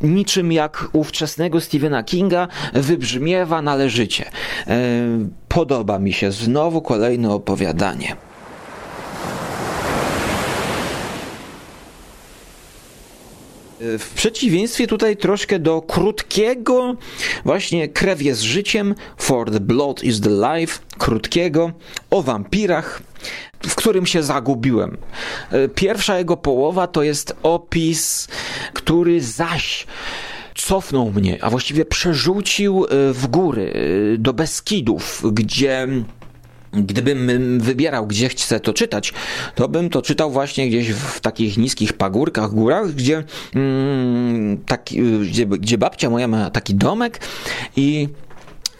niczym 0.00 0.52
jak 0.52 0.88
ówczesnego 0.92 1.60
Stephena 1.60 2.02
Kinga, 2.02 2.48
wybrzmiewa 2.74 3.62
należycie. 3.62 4.30
E, 4.66 4.80
podoba 5.48 5.98
mi 5.98 6.12
się 6.12 6.32
znowu 6.32 6.82
kolejne 6.82 7.32
opowiadanie. 7.32 8.16
W 13.80 14.10
przeciwieństwie 14.14 14.86
tutaj 14.86 15.16
troszkę 15.16 15.58
do 15.58 15.82
krótkiego, 15.82 16.94
właśnie 17.44 17.88
krew 17.88 18.22
jest 18.22 18.40
życiem, 18.40 18.94
for 19.16 19.50
the 19.50 19.60
blood 19.60 20.04
is 20.04 20.20
the 20.20 20.30
life, 20.30 20.78
krótkiego, 20.98 21.72
o 22.10 22.22
wampirach, 22.22 23.02
w 23.62 23.74
którym 23.74 24.06
się 24.06 24.22
zagubiłem. 24.22 24.96
E, 25.50 25.68
pierwsza 25.68 26.18
jego 26.18 26.36
połowa 26.36 26.86
to 26.86 27.02
jest 27.02 27.36
opis, 27.42 28.28
który 28.72 29.20
zaś 29.20 29.86
cofnął 30.54 31.10
mnie, 31.10 31.38
a 31.40 31.50
właściwie 31.50 31.84
przerzucił 31.84 32.84
e, 32.84 33.12
w 33.12 33.26
góry, 33.26 33.72
e, 34.14 34.18
do 34.18 34.32
Beskidów, 34.32 35.22
gdzie 35.32 35.88
Gdybym 36.72 37.60
wybierał, 37.60 38.06
gdzie 38.06 38.28
chcę 38.28 38.60
to 38.60 38.72
czytać, 38.72 39.12
to 39.54 39.68
bym 39.68 39.90
to 39.90 40.02
czytał 40.02 40.30
właśnie 40.30 40.68
gdzieś 40.68 40.88
w 40.88 41.20
takich 41.20 41.56
niskich 41.56 41.92
pagórkach, 41.92 42.50
górach, 42.50 42.90
gdzie, 42.90 43.24
mm, 43.54 44.64
taki, 44.64 45.02
gdzie, 45.20 45.46
gdzie 45.46 45.78
babcia 45.78 46.10
moja 46.10 46.28
ma 46.28 46.50
taki 46.50 46.74
domek 46.74 47.20
i, 47.76 48.08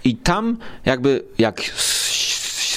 i 0.04 0.16
tam 0.16 0.56
jakby 0.84 1.24
jak 1.38 1.62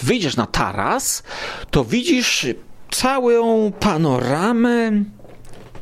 wyjdziesz 0.03 0.35
na 0.35 0.45
taras, 0.45 1.23
to 1.71 1.85
widzisz 1.85 2.47
całą 2.91 3.71
panoramę 3.71 4.91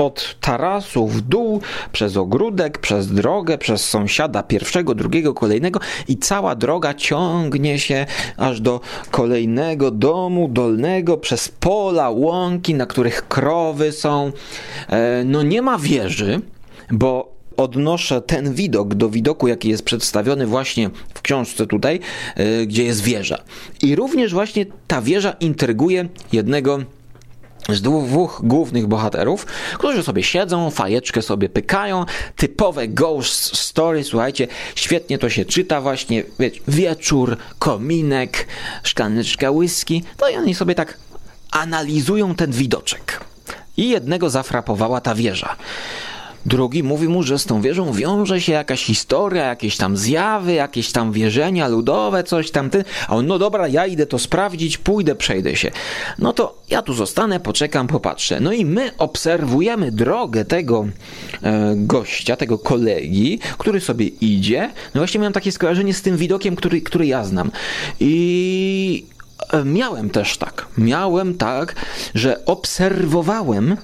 od 0.01 0.35
tarasu 0.41 1.07
w 1.07 1.21
dół, 1.21 1.61
przez 1.91 2.17
ogródek, 2.17 2.77
przez 2.77 3.13
drogę, 3.13 3.57
przez 3.57 3.89
sąsiada 3.89 4.43
pierwszego, 4.43 4.95
drugiego, 4.95 5.33
kolejnego 5.33 5.79
i 6.07 6.17
cała 6.17 6.55
droga 6.55 6.93
ciągnie 6.93 7.79
się 7.79 8.05
aż 8.37 8.61
do 8.61 8.81
kolejnego 9.11 9.91
domu 9.91 10.47
dolnego, 10.47 11.17
przez 11.17 11.49
pola, 11.49 12.09
łąki, 12.09 12.73
na 12.73 12.85
których 12.85 13.27
krowy 13.27 13.91
są. 13.91 14.31
E, 14.89 15.23
no 15.25 15.43
nie 15.43 15.61
ma 15.61 15.77
wieży, 15.77 16.41
bo 16.91 17.31
odnoszę 17.57 18.21
ten 18.21 18.53
widok 18.53 18.95
do 18.95 19.09
widoku, 19.09 19.47
jaki 19.47 19.69
jest 19.69 19.83
przedstawiony 19.83 20.47
właśnie 20.47 20.89
w 21.13 21.21
książce 21.21 21.67
tutaj, 21.67 21.99
e, 22.35 22.65
gdzie 22.65 22.83
jest 22.83 23.01
wieża. 23.01 23.37
I 23.81 23.95
również 23.95 24.33
właśnie 24.33 24.65
ta 24.87 25.01
wieża 25.01 25.31
intryguje 25.39 26.09
jednego 26.31 26.79
z 27.69 27.81
dwóch 27.81 28.41
głównych 28.43 28.87
bohaterów, 28.87 29.45
którzy 29.77 30.03
sobie 30.03 30.23
siedzą, 30.23 30.71
fajeczkę 30.71 31.21
sobie 31.21 31.49
pykają, 31.49 32.05
typowe 32.35 32.87
ghost 32.87 33.57
story, 33.57 34.03
słuchajcie, 34.03 34.47
świetnie 34.75 35.17
to 35.17 35.29
się 35.29 35.45
czyta 35.45 35.81
właśnie, 35.81 36.23
wiecie, 36.39 36.61
wieczór, 36.67 37.37
kominek, 37.59 38.47
szklaneczka 38.83 39.51
whisky, 39.51 40.03
to 40.17 40.29
i 40.29 40.35
oni 40.35 40.55
sobie 40.55 40.75
tak 40.75 40.97
analizują 41.51 42.35
ten 42.35 42.51
widoczek. 42.51 43.19
I 43.77 43.89
jednego 43.89 44.29
zafrapowała 44.29 45.01
ta 45.01 45.15
wieża. 45.15 45.55
Drugi 46.45 46.83
mówi 46.83 47.07
mu, 47.07 47.23
że 47.23 47.39
z 47.39 47.45
tą 47.45 47.61
wieżą 47.61 47.93
wiąże 47.93 48.41
się 48.41 48.51
jakaś 48.51 48.83
historia, 48.83 49.45
jakieś 49.45 49.77
tam 49.77 49.97
zjawy, 49.97 50.53
jakieś 50.53 50.91
tam 50.91 51.11
wierzenia 51.11 51.67
ludowe, 51.67 52.23
coś 52.23 52.51
tam 52.51 52.69
ty. 52.69 52.83
A 53.07 53.15
on, 53.15 53.27
no 53.27 53.39
dobra, 53.39 53.67
ja 53.67 53.85
idę 53.85 54.05
to 54.05 54.19
sprawdzić, 54.19 54.77
pójdę, 54.77 55.15
przejdę 55.15 55.55
się. 55.55 55.71
No 56.19 56.33
to 56.33 56.61
ja 56.69 56.81
tu 56.81 56.93
zostanę, 56.93 57.39
poczekam, 57.39 57.87
popatrzę. 57.87 58.39
No 58.39 58.53
i 58.53 58.65
my 58.65 58.91
obserwujemy 58.97 59.91
drogę 59.91 60.45
tego 60.45 60.85
e, 61.43 61.73
gościa, 61.75 62.35
tego 62.35 62.57
kolegi, 62.57 63.39
który 63.57 63.81
sobie 63.81 64.07
idzie. 64.07 64.69
No 64.95 65.01
właśnie 65.01 65.19
miałem 65.19 65.33
takie 65.33 65.51
skojarzenie 65.51 65.93
z 65.93 66.01
tym 66.01 66.17
widokiem, 66.17 66.55
który, 66.55 66.81
który 66.81 67.05
ja 67.07 67.23
znam. 67.23 67.51
I 67.99 69.05
miałem 69.65 70.09
też 70.09 70.37
tak. 70.37 70.67
Miałem 70.77 71.37
tak, 71.37 71.75
że 72.15 72.45
obserwowałem 72.45 73.77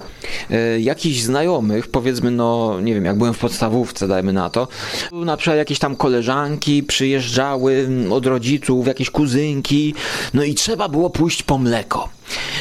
e, 0.50 0.80
jakichś 0.80 1.20
znajomych, 1.20 1.86
powiedzmy, 1.86 2.30
no 2.30 2.78
nie 2.80 2.94
wiem, 2.94 3.04
jak 3.04 3.18
byłem 3.18 3.34
w 3.34 3.38
podstawówce, 3.38 4.08
dajmy 4.08 4.32
na 4.32 4.50
to, 4.50 4.68
na 5.12 5.36
przykład 5.36 5.56
jakieś 5.56 5.78
tam 5.78 5.96
koleżanki 5.96 6.82
przyjeżdżały 6.82 7.88
od 8.10 8.26
rodziców, 8.26 8.86
jakieś 8.86 9.10
kuzynki, 9.10 9.94
no 10.34 10.42
i 10.42 10.54
trzeba 10.54 10.88
było 10.88 11.10
pójść 11.10 11.42
po 11.42 11.58
mleko 11.58 12.08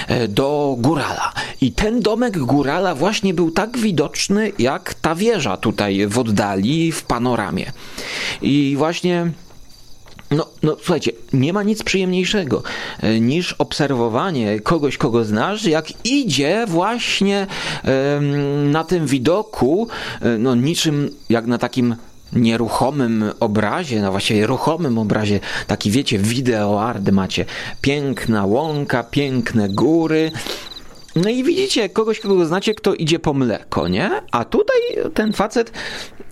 e, 0.08 0.28
do 0.28 0.76
górala. 0.80 1.34
I 1.62 1.72
ten 1.72 2.00
domek 2.00 2.40
górala 2.40 2.96
właśnie 2.96 3.34
był 3.34 3.52
tak 3.52 3.78
widoczny, 3.78 4.52
jak 4.60 4.94
ta 4.94 5.16
wieża 5.16 5.58
tutaj 5.58 6.08
w 6.08 6.20
oddali, 6.20 6.92
w 6.92 7.04
panoramie. 7.04 7.72
I 8.42 8.76
właśnie 8.78 9.32
no, 10.32 10.48
no 10.64 10.76
słuchajcie, 10.76 11.12
nie 11.34 11.54
ma 11.54 11.64
nic 11.64 11.84
przyjemniejszego 11.84 12.64
e, 13.00 13.20
niż 13.20 13.54
obserwowanie 13.54 14.60
kogoś, 14.60 14.98
kogo 14.98 15.26
znasz, 15.26 15.66
jak 15.66 16.06
idzie 16.06 16.66
właśnie 16.68 17.48
na 18.64 18.84
tym 18.84 19.08
widoku, 19.08 19.88
e, 20.22 20.38
no 20.38 20.56
niczym 20.56 21.10
jak 21.30 21.48
na 21.48 21.58
takim 21.58 21.96
nieruchomym 22.34 23.32
obrazie, 23.40 24.02
no 24.02 24.12
właściwie 24.12 24.48
ruchomym 24.48 24.98
obrazie, 24.98 25.40
taki 25.68 25.92
wiecie, 25.92 26.18
wideo 26.20 26.84
art 26.84 27.12
macie, 27.12 27.46
piękna 27.82 28.46
łąka, 28.46 29.04
piękne 29.04 29.70
góry, 29.70 30.32
no 31.24 31.30
i 31.30 31.44
widzicie 31.44 31.90
kogoś, 31.90 32.20
kogo 32.20 32.46
znacie, 32.46 32.74
kto 32.74 32.94
idzie 32.94 33.20
po 33.20 33.34
mleko, 33.34 33.88
nie? 33.88 34.12
A 34.32 34.46
tutaj 34.46 34.78
ten 35.14 35.34
facet 35.34 35.72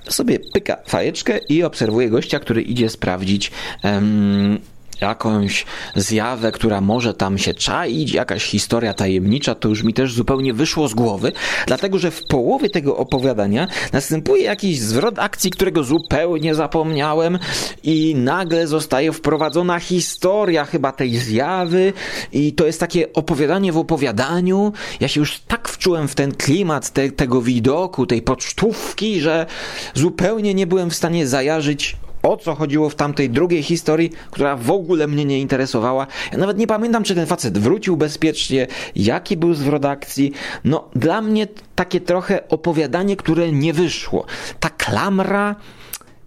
sobie 0.09 0.39
pyka 0.53 0.77
fajeczkę 0.87 1.37
i 1.49 1.63
obserwuje 1.63 2.09
gościa, 2.09 2.39
który 2.39 2.61
idzie 2.61 2.89
sprawdzić 2.89 3.51
um, 3.83 4.59
jakąś 5.01 5.65
zjawę, 5.95 6.51
która 6.51 6.81
może 6.81 7.13
tam 7.13 7.37
się 7.37 7.53
czaić, 7.53 8.13
jakaś 8.13 8.43
historia 8.43 8.93
tajemnicza, 8.93 9.55
to 9.55 9.69
już 9.69 9.83
mi 9.83 9.93
też 9.93 10.13
zupełnie 10.13 10.53
wyszło 10.53 10.87
z 10.87 10.93
głowy, 10.93 11.31
dlatego 11.67 11.99
że 11.99 12.11
w 12.11 12.23
połowie 12.23 12.69
tego 12.69 12.97
opowiadania 12.97 13.67
następuje 13.93 14.43
jakiś 14.43 14.79
zwrot 14.79 15.19
akcji, 15.19 15.51
którego 15.51 15.83
zupełnie 15.83 16.55
zapomniałem 16.55 17.39
i 17.83 18.15
nagle 18.15 18.67
zostaje 18.67 19.13
wprowadzona 19.13 19.79
historia 19.79 20.65
chyba 20.65 20.91
tej 20.91 21.17
zjawy 21.17 21.93
i 22.33 22.53
to 22.53 22.65
jest 22.65 22.79
takie 22.79 23.13
opowiadanie 23.13 23.71
w 23.71 23.77
opowiadaniu. 23.77 24.73
Ja 24.99 25.07
się 25.07 25.19
już 25.19 25.39
tak 25.39 25.69
wczułem 25.69 26.07
w 26.07 26.15
ten 26.15 26.31
klimat 26.35 26.89
te, 26.89 27.11
tego 27.11 27.41
widoku, 27.41 28.05
tej 28.05 28.21
pocztówki, 28.21 29.21
że 29.21 29.45
zupełnie 29.93 30.53
nie 30.53 30.67
byłem 30.67 30.89
w 30.89 30.95
stanie 30.95 31.27
zajarzyć 31.27 31.95
o 32.25 32.37
co 32.37 32.55
chodziło 32.55 32.89
w 32.89 32.95
tamtej 32.95 33.29
drugiej 33.29 33.63
historii, 33.63 34.11
która 34.31 34.55
w 34.55 34.71
ogóle 34.71 35.07
mnie 35.07 35.25
nie 35.25 35.39
interesowała. 35.39 36.07
Ja 36.31 36.37
nawet 36.37 36.57
nie 36.57 36.67
pamiętam, 36.67 37.03
czy 37.03 37.15
ten 37.15 37.25
facet 37.25 37.57
wrócił 37.57 37.97
bezpiecznie, 37.97 38.67
jaki 38.95 39.37
był 39.37 39.53
zwrot 39.53 39.85
akcji. 39.85 40.31
No, 40.63 40.89
dla 40.95 41.21
mnie 41.21 41.47
takie 41.75 42.01
trochę 42.01 42.47
opowiadanie, 42.49 43.15
które 43.15 43.51
nie 43.51 43.73
wyszło. 43.73 44.25
Ta 44.59 44.69
klamra 44.69 45.55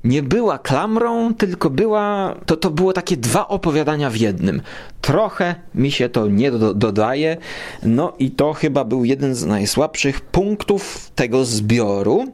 nie 0.04 0.22
była 0.22 0.58
klamrą, 0.58 1.34
tylko 1.34 1.70
była, 1.70 2.34
to, 2.46 2.56
to 2.56 2.70
było 2.70 2.92
takie 2.92 3.16
dwa 3.16 3.48
opowiadania 3.48 4.10
w 4.10 4.16
jednym. 4.16 4.62
Trochę 5.00 5.54
mi 5.74 5.90
się 5.90 6.08
to 6.08 6.26
nie 6.26 6.50
do, 6.50 6.74
dodaje, 6.74 7.36
no 7.82 8.12
i 8.18 8.30
to 8.30 8.52
chyba 8.52 8.84
był 8.84 9.04
jeden 9.04 9.34
z 9.34 9.44
najsłabszych 9.44 10.20
punktów 10.20 11.10
tego 11.14 11.44
zbioru 11.44 12.24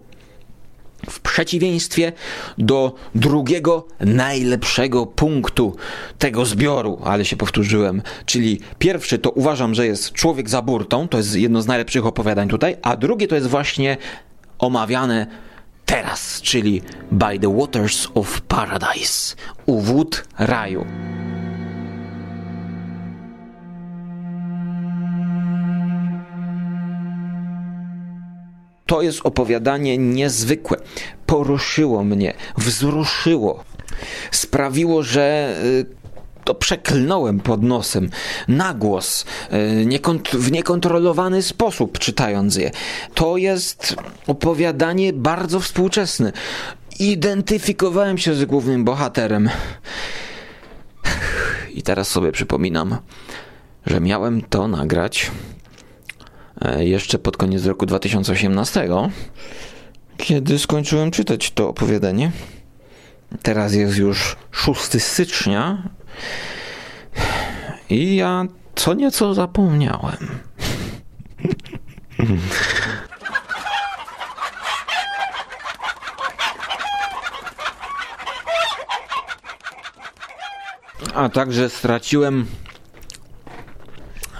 w 1.11 1.21
przeciwieństwie 1.21 2.13
do 2.59 2.95
drugiego 3.15 3.87
najlepszego 4.01 5.07
punktu 5.07 5.77
tego 6.19 6.45
zbioru, 6.45 6.99
ale 7.05 7.25
się 7.25 7.37
powtórzyłem, 7.37 8.03
czyli 8.27 8.61
pierwszy 8.79 9.19
to 9.19 9.31
uważam, 9.31 9.75
że 9.75 9.87
jest 9.87 10.13
Człowiek 10.13 10.51
za 10.51 10.63
burtą, 10.63 11.09
to 11.09 11.19
jest 11.19 11.37
jedno 11.37 11.63
z 11.63 11.67
najlepszych 11.67 12.07
opowiadań 12.07 12.49
tutaj, 12.49 12.77
a 12.83 12.97
drugie 12.97 13.29
to 13.29 13.35
jest 13.35 13.47
właśnie 13.47 13.97
omawiane 14.59 15.27
teraz, 15.87 16.41
czyli 16.43 16.83
By 17.11 17.39
the 17.39 17.59
Waters 17.59 18.09
of 18.15 18.41
Paradise, 18.41 19.37
u 19.67 19.81
wód 19.81 20.25
raju. 20.39 20.87
To 28.87 29.03
jest 29.03 29.21
opowiadanie 29.25 29.99
niezwykłe. 29.99 30.79
Poruszyło 31.27 32.05
mnie, 32.05 32.35
wzruszyło. 32.57 33.65
Sprawiło, 34.31 35.03
że 35.03 35.57
y, 35.65 35.87
to 36.45 36.55
przeklnąłem 36.55 37.41
pod 37.41 37.63
nosem, 37.63 38.11
na 38.49 38.75
głos, 38.75 39.25
y, 40.33 40.39
w 40.39 40.53
niekontrolowany 40.53 41.43
sposób 41.43 41.99
czytając 41.99 42.57
je. 42.57 42.71
To 43.15 43.37
jest 43.37 43.97
opowiadanie 44.27 45.13
bardzo 45.13 45.61
współczesne. 45.61 46.33
Identyfikowałem 46.99 48.19
się 48.19 48.35
z 48.35 48.45
głównym 48.45 48.85
bohaterem. 48.85 49.51
I 51.75 51.83
teraz 51.83 52.09
sobie 52.09 52.33
przypominam, 52.33 52.97
że 53.87 54.01
miałem 54.01 54.43
to 54.43 54.69
nagrać 54.69 55.31
E, 56.65 56.85
jeszcze 56.85 57.19
pod 57.19 57.37
koniec 57.37 57.67
roku 57.67 57.87
2018, 57.87 58.89
kiedy 60.17 60.59
skończyłem 60.59 61.11
czytać 61.11 61.51
to 61.51 61.69
opowiadanie. 61.69 62.31
Teraz 63.43 63.75
jest 63.75 63.97
już 63.97 64.37
6 64.51 65.03
stycznia 65.03 65.89
i 67.91 68.17
ja 68.17 68.45
co 68.75 68.95
nieco 68.95 69.35
zapomniałem. 69.35 70.29
A 81.15 81.29
także 81.29 81.71
straciłem 81.71 82.47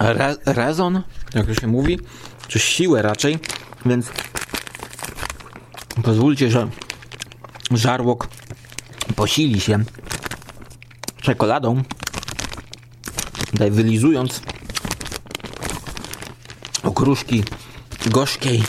re 0.01 0.37
rezon 0.47 1.03
jak 1.35 1.47
to 1.47 1.55
się 1.55 1.67
mówi, 1.67 1.99
czy 2.49 2.59
siłę 2.59 3.03
raczej, 3.03 3.39
więc 3.87 4.07
pozwólcie, 6.03 6.51
że 6.51 6.69
żarłok 7.71 8.29
posili 9.17 9.61
się 9.61 9.85
czekoladą, 11.23 11.83
tutaj 13.51 13.71
wylizując 13.71 14.41
okruszki 16.83 17.45
gorzkiej, 18.07 18.63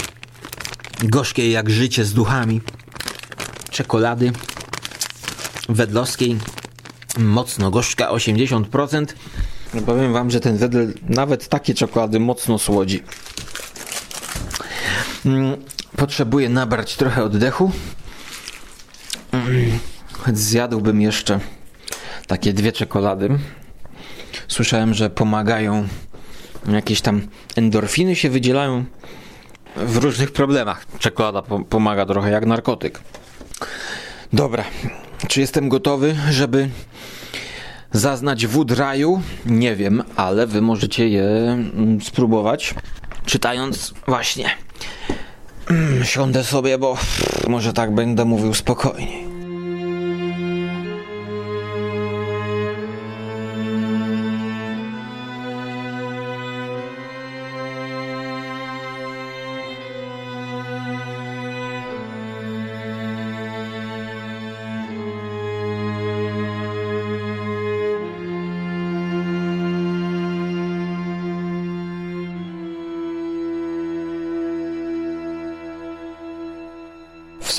gorzkiej 1.04 1.52
jak 1.52 1.70
życie 1.70 2.06
z 2.06 2.14
duchami 2.14 2.62
czekolady 3.72 4.32
wedlowskiej, 5.70 6.38
mocno 7.18 7.72
gorzka, 7.72 8.10
80%. 8.10 9.06
Powiem 9.82 10.14
wam, 10.14 10.32
że 10.32 10.40
ten 10.40 10.58
wedel 10.58 10.94
nawet 11.10 11.48
takie 11.48 11.74
czekolady 11.74 12.20
mocno 12.20 12.60
słodzi. 12.60 13.04
Mm, 15.26 15.58
potrzebuję 15.98 16.50
nabrać 16.50 16.96
trochę 16.96 17.24
oddechu. 17.24 17.72
Mm, 19.32 19.80
zjadłbym 20.34 21.02
jeszcze 21.02 21.40
takie 22.28 22.54
dwie 22.54 22.72
czekolady. 22.72 23.30
Słyszałem, 24.48 24.94
że 24.94 25.10
pomagają, 25.10 25.88
jakieś 26.68 27.02
tam 27.02 27.28
endorfiny 27.56 28.16
się 28.16 28.30
wydzielają 28.30 28.86
w 29.76 29.98
różnych 29.98 30.32
problemach. 30.32 30.86
Czekolada 31.00 31.42
pomaga 31.70 32.06
trochę 32.06 32.32
jak 32.32 32.46
narkotyk. 32.46 33.02
Dobra, 34.34 34.64
czy 35.28 35.42
jestem 35.42 35.70
gotowy, 35.70 36.16
żeby 36.32 36.70
zaznać 37.96 38.48
wód 38.48 38.72
raju? 38.72 39.22
Nie 39.46 39.76
wiem, 39.76 40.04
ale 40.16 40.48
wy 40.48 40.62
możecie 40.62 41.10
je 41.10 41.26
mm, 41.26 42.02
spróbować. 42.02 42.76
Czytając 43.26 43.94
właśnie. 44.08 44.50
Mm, 45.70 46.04
siądę 46.04 46.44
sobie, 46.44 46.78
bo 46.78 46.98
może 47.48 47.74
tak 47.74 47.96
będę 47.96 48.26
mówił 48.26 48.54
spokojniej. 48.54 49.35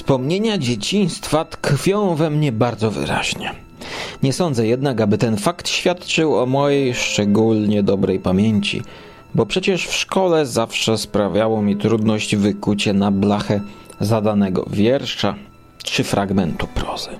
Wspomnienia 0.06 0.58
dzieciństwa 0.58 1.44
tkwią 1.44 2.14
we 2.14 2.30
mnie 2.30 2.52
bardzo 2.52 2.90
wyraźnie. 2.90 3.52
Nie 4.22 4.32
sądzę 4.32 4.66
jednak, 4.66 5.00
aby 5.00 5.18
ten 5.18 5.36
fakt 5.36 5.68
świadczył 5.68 6.38
o 6.38 6.46
mojej 6.46 6.94
szczególnie 6.94 7.82
dobrej 7.82 8.18
pamięci, 8.18 8.82
bo 9.34 9.46
przecież 9.46 9.86
w 9.86 9.94
szkole 9.94 10.46
zawsze 10.46 10.98
sprawiało 10.98 11.62
mi 11.62 11.76
trudność 11.76 12.36
wykucie 12.36 12.92
na 12.92 13.10
blachę 13.10 13.60
zadanego 14.00 14.66
wiersza 14.70 15.34
czy 15.84 16.04
fragmentu 16.04 16.66
prozy. 16.66 17.10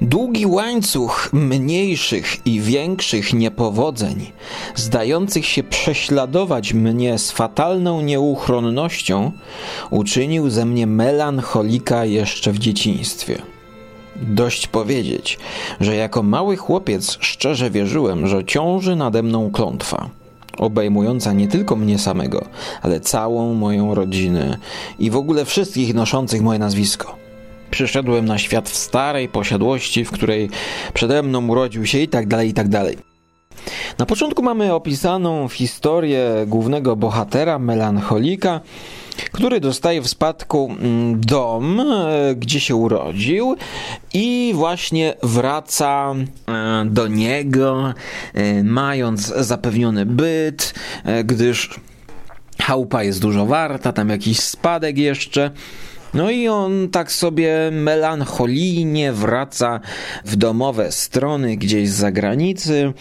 Długi 0.00 0.46
łańcuch 0.46 1.30
mniejszych 1.32 2.46
i 2.46 2.60
większych 2.60 3.34
niepowodzeń, 3.34 4.32
zdających 4.74 5.46
się 5.46 5.62
prześladować 5.62 6.74
mnie 6.74 7.18
z 7.18 7.30
fatalną 7.30 8.00
nieuchronnością, 8.00 9.32
uczynił 9.90 10.50
ze 10.50 10.64
mnie 10.66 10.86
melancholika 10.86 12.04
jeszcze 12.04 12.52
w 12.52 12.58
dzieciństwie. 12.58 13.42
Dość 14.16 14.66
powiedzieć, 14.66 15.38
że 15.80 15.96
jako 15.96 16.22
mały 16.22 16.56
chłopiec 16.56 17.18
szczerze 17.20 17.70
wierzyłem, 17.70 18.26
że 18.26 18.44
ciąży 18.44 18.96
nade 18.96 19.22
mną 19.22 19.50
klątwa, 19.50 20.10
obejmująca 20.58 21.32
nie 21.32 21.48
tylko 21.48 21.76
mnie 21.76 21.98
samego, 21.98 22.44
ale 22.82 23.00
całą 23.00 23.54
moją 23.54 23.94
rodzinę 23.94 24.58
i 24.98 25.10
w 25.10 25.16
ogóle 25.16 25.44
wszystkich 25.44 25.94
noszących 25.94 26.42
moje 26.42 26.58
nazwisko. 26.58 27.19
Przyszedłem 27.70 28.24
na 28.24 28.38
świat 28.38 28.68
w 28.68 28.76
starej 28.76 29.28
posiadłości, 29.28 30.04
w 30.04 30.10
której 30.10 30.50
przede 30.94 31.22
mną 31.22 31.48
urodził 31.48 31.86
się 31.86 31.98
i 31.98 32.08
tak 32.08 32.26
dalej, 32.26 32.48
i 32.48 32.54
tak 32.54 32.68
dalej. 32.68 33.10
Na 33.98 34.06
początku 34.06 34.42
mamy 34.42 34.74
opisaną 34.74 35.48
historię 35.48 36.44
głównego 36.46 36.96
bohatera, 36.96 37.58
melancholika, 37.58 38.60
który 39.32 39.60
dostaje 39.60 40.00
w 40.00 40.08
spadku 40.08 40.76
mm, 40.80 41.20
dom, 41.20 41.80
e, 41.80 42.34
gdzie 42.34 42.60
się 42.60 42.74
urodził 42.74 43.56
i 44.14 44.52
właśnie 44.54 45.14
wraca 45.22 46.14
e, 46.48 46.84
do 46.86 47.08
niego, 47.08 47.94
e, 48.34 48.62
mając 48.62 49.26
zapewniony 49.26 50.06
byt, 50.06 50.74
gdyż 51.24 51.80
chałupa 52.62 53.02
jest 53.02 53.20
dużo 53.20 53.46
warta, 53.46 53.92
tam 53.92 54.08
jakiś 54.08 54.40
spadek 54.40 54.98
jeszcze. 54.98 55.50
No 56.14 56.30
i 56.30 56.48
on 56.48 56.88
tak 56.88 57.12
sobie 57.12 57.70
melancholijnie 57.72 59.12
wraca 59.12 59.80
w 60.24 60.36
domowe 60.36 60.92
strony 60.92 61.56
gdzieś 61.56 61.88
z 61.88 61.94
zagranicy, 61.94 62.92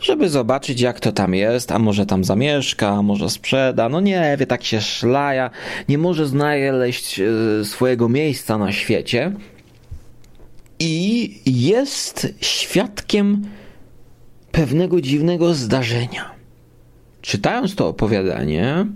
żeby 0.00 0.28
zobaczyć 0.28 0.80
jak 0.80 1.00
to 1.00 1.12
tam 1.12 1.34
jest, 1.34 1.72
a 1.72 1.78
może 1.78 2.06
tam 2.06 2.24
zamieszka, 2.24 2.88
a 2.88 3.02
może 3.02 3.30
sprzeda, 3.30 3.88
no 3.88 4.00
nie 4.00 4.36
wie, 4.38 4.46
tak 4.46 4.64
się 4.64 4.80
szlaja, 4.80 5.50
nie 5.88 5.98
może 5.98 6.26
znaleźć 6.26 7.20
e, 7.20 7.24
swojego 7.64 8.08
miejsca 8.08 8.58
na 8.58 8.72
świecie 8.72 9.32
i 10.78 11.30
jest 11.46 12.34
świadkiem 12.40 13.42
pewnego 14.52 15.00
dziwnego 15.00 15.54
zdarzenia. 15.54 16.30
Czytając 17.22 17.74
to 17.74 17.88
opowiadanie, 17.88 18.86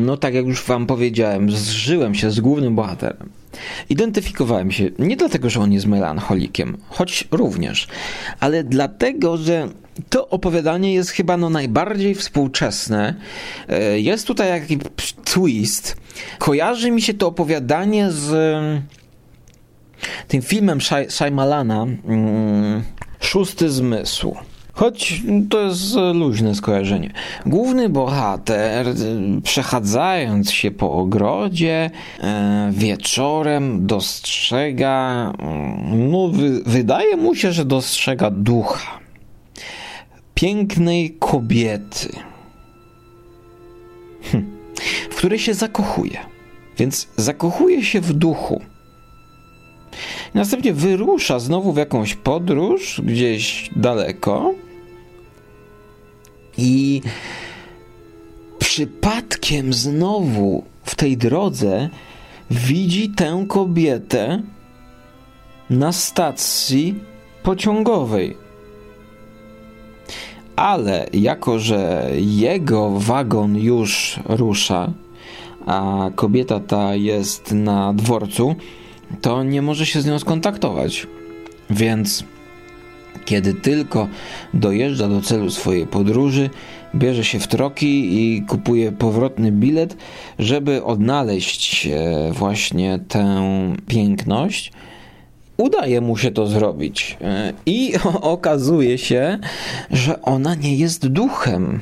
no 0.00 0.16
tak 0.16 0.34
jak 0.34 0.46
już 0.46 0.62
wam 0.62 0.86
powiedziałem, 0.86 1.50
zżyłem 1.50 2.14
się 2.14 2.30
z 2.30 2.40
głównym 2.40 2.74
bohaterem. 2.74 3.30
Identyfikowałem 3.88 4.70
się 4.70 4.90
nie 4.98 5.16
dlatego, 5.16 5.50
że 5.50 5.60
on 5.60 5.72
jest 5.72 5.86
melancholikiem, 5.86 6.76
choć 6.88 7.28
również, 7.30 7.88
ale 8.40 8.64
dlatego, 8.64 9.36
że 9.36 9.68
to 10.08 10.28
opowiadanie 10.28 10.94
jest 10.94 11.10
chyba 11.10 11.36
no 11.36 11.50
najbardziej 11.50 12.14
współczesne. 12.14 13.14
E, 13.68 14.00
jest 14.00 14.26
tutaj 14.26 14.48
jakiś 14.48 14.78
twist. 15.24 15.96
Kojarzy 16.38 16.90
mi 16.90 17.02
się 17.02 17.14
to 17.14 17.26
opowiadanie 17.26 18.10
z 18.10 18.32
mm, 18.32 18.82
tym 20.28 20.42
filmem 20.42 20.78
Shaimalana 21.08 21.82
mm, 21.82 22.82
Szósty 23.20 23.70
Zmysł. 23.70 24.36
Choć 24.72 25.22
to 25.50 25.60
jest 25.60 25.94
luźne 26.14 26.54
skojarzenie. 26.54 27.12
Główny 27.46 27.88
bohater, 27.88 28.86
przechadzając 29.42 30.50
się 30.50 30.70
po 30.70 30.92
ogrodzie, 30.92 31.90
e, 32.20 32.70
wieczorem 32.72 33.86
dostrzega, 33.86 35.32
mm, 35.38 36.10
no, 36.10 36.30
wydaje 36.66 37.16
mu 37.16 37.34
się, 37.34 37.52
że 37.52 37.64
dostrzega 37.64 38.30
ducha 38.30 39.02
pięknej 40.34 41.16
kobiety, 41.18 42.08
hm, 44.22 44.46
w 45.10 45.16
której 45.16 45.38
się 45.38 45.54
zakochuje. 45.54 46.18
Więc 46.78 47.08
zakochuje 47.16 47.84
się 47.84 48.00
w 48.00 48.12
duchu. 48.12 48.60
Następnie 50.34 50.72
wyrusza 50.72 51.38
znowu 51.38 51.72
w 51.72 51.76
jakąś 51.76 52.14
podróż 52.14 53.00
gdzieś 53.04 53.70
daleko 53.76 54.54
i 56.58 57.02
przypadkiem 58.58 59.72
znowu 59.72 60.64
w 60.84 60.94
tej 60.94 61.16
drodze 61.16 61.90
widzi 62.50 63.10
tę 63.10 63.44
kobietę 63.48 64.42
na 65.70 65.92
stacji 65.92 66.94
pociągowej. 67.42 68.36
Ale 70.56 71.06
jako, 71.12 71.58
że 71.58 72.10
jego 72.16 72.90
wagon 72.90 73.56
już 73.56 74.20
rusza, 74.24 74.92
a 75.66 76.10
kobieta 76.14 76.60
ta 76.60 76.94
jest 76.94 77.52
na 77.52 77.92
dworcu, 77.92 78.54
to 79.20 79.42
nie 79.42 79.62
może 79.62 79.86
się 79.86 80.00
z 80.00 80.06
nią 80.06 80.18
skontaktować. 80.18 81.06
Więc 81.70 82.24
kiedy 83.24 83.54
tylko 83.54 84.08
dojeżdża 84.54 85.08
do 85.08 85.20
celu 85.20 85.50
swojej 85.50 85.86
podróży, 85.86 86.50
bierze 86.94 87.24
się 87.24 87.38
w 87.38 87.46
troki 87.46 88.20
i 88.20 88.42
kupuje 88.42 88.92
powrotny 88.92 89.52
bilet, 89.52 89.96
żeby 90.38 90.84
odnaleźć 90.84 91.88
właśnie 92.32 92.98
tę 93.08 93.42
piękność, 93.86 94.72
udaje 95.56 96.00
mu 96.00 96.16
się 96.16 96.30
to 96.30 96.46
zrobić. 96.46 97.16
E, 97.20 97.52
I 97.66 97.92
okazuje 98.36 98.98
się, 98.98 99.38
że 99.90 100.22
ona 100.22 100.54
nie 100.54 100.76
jest 100.76 101.06
duchem. 101.06 101.80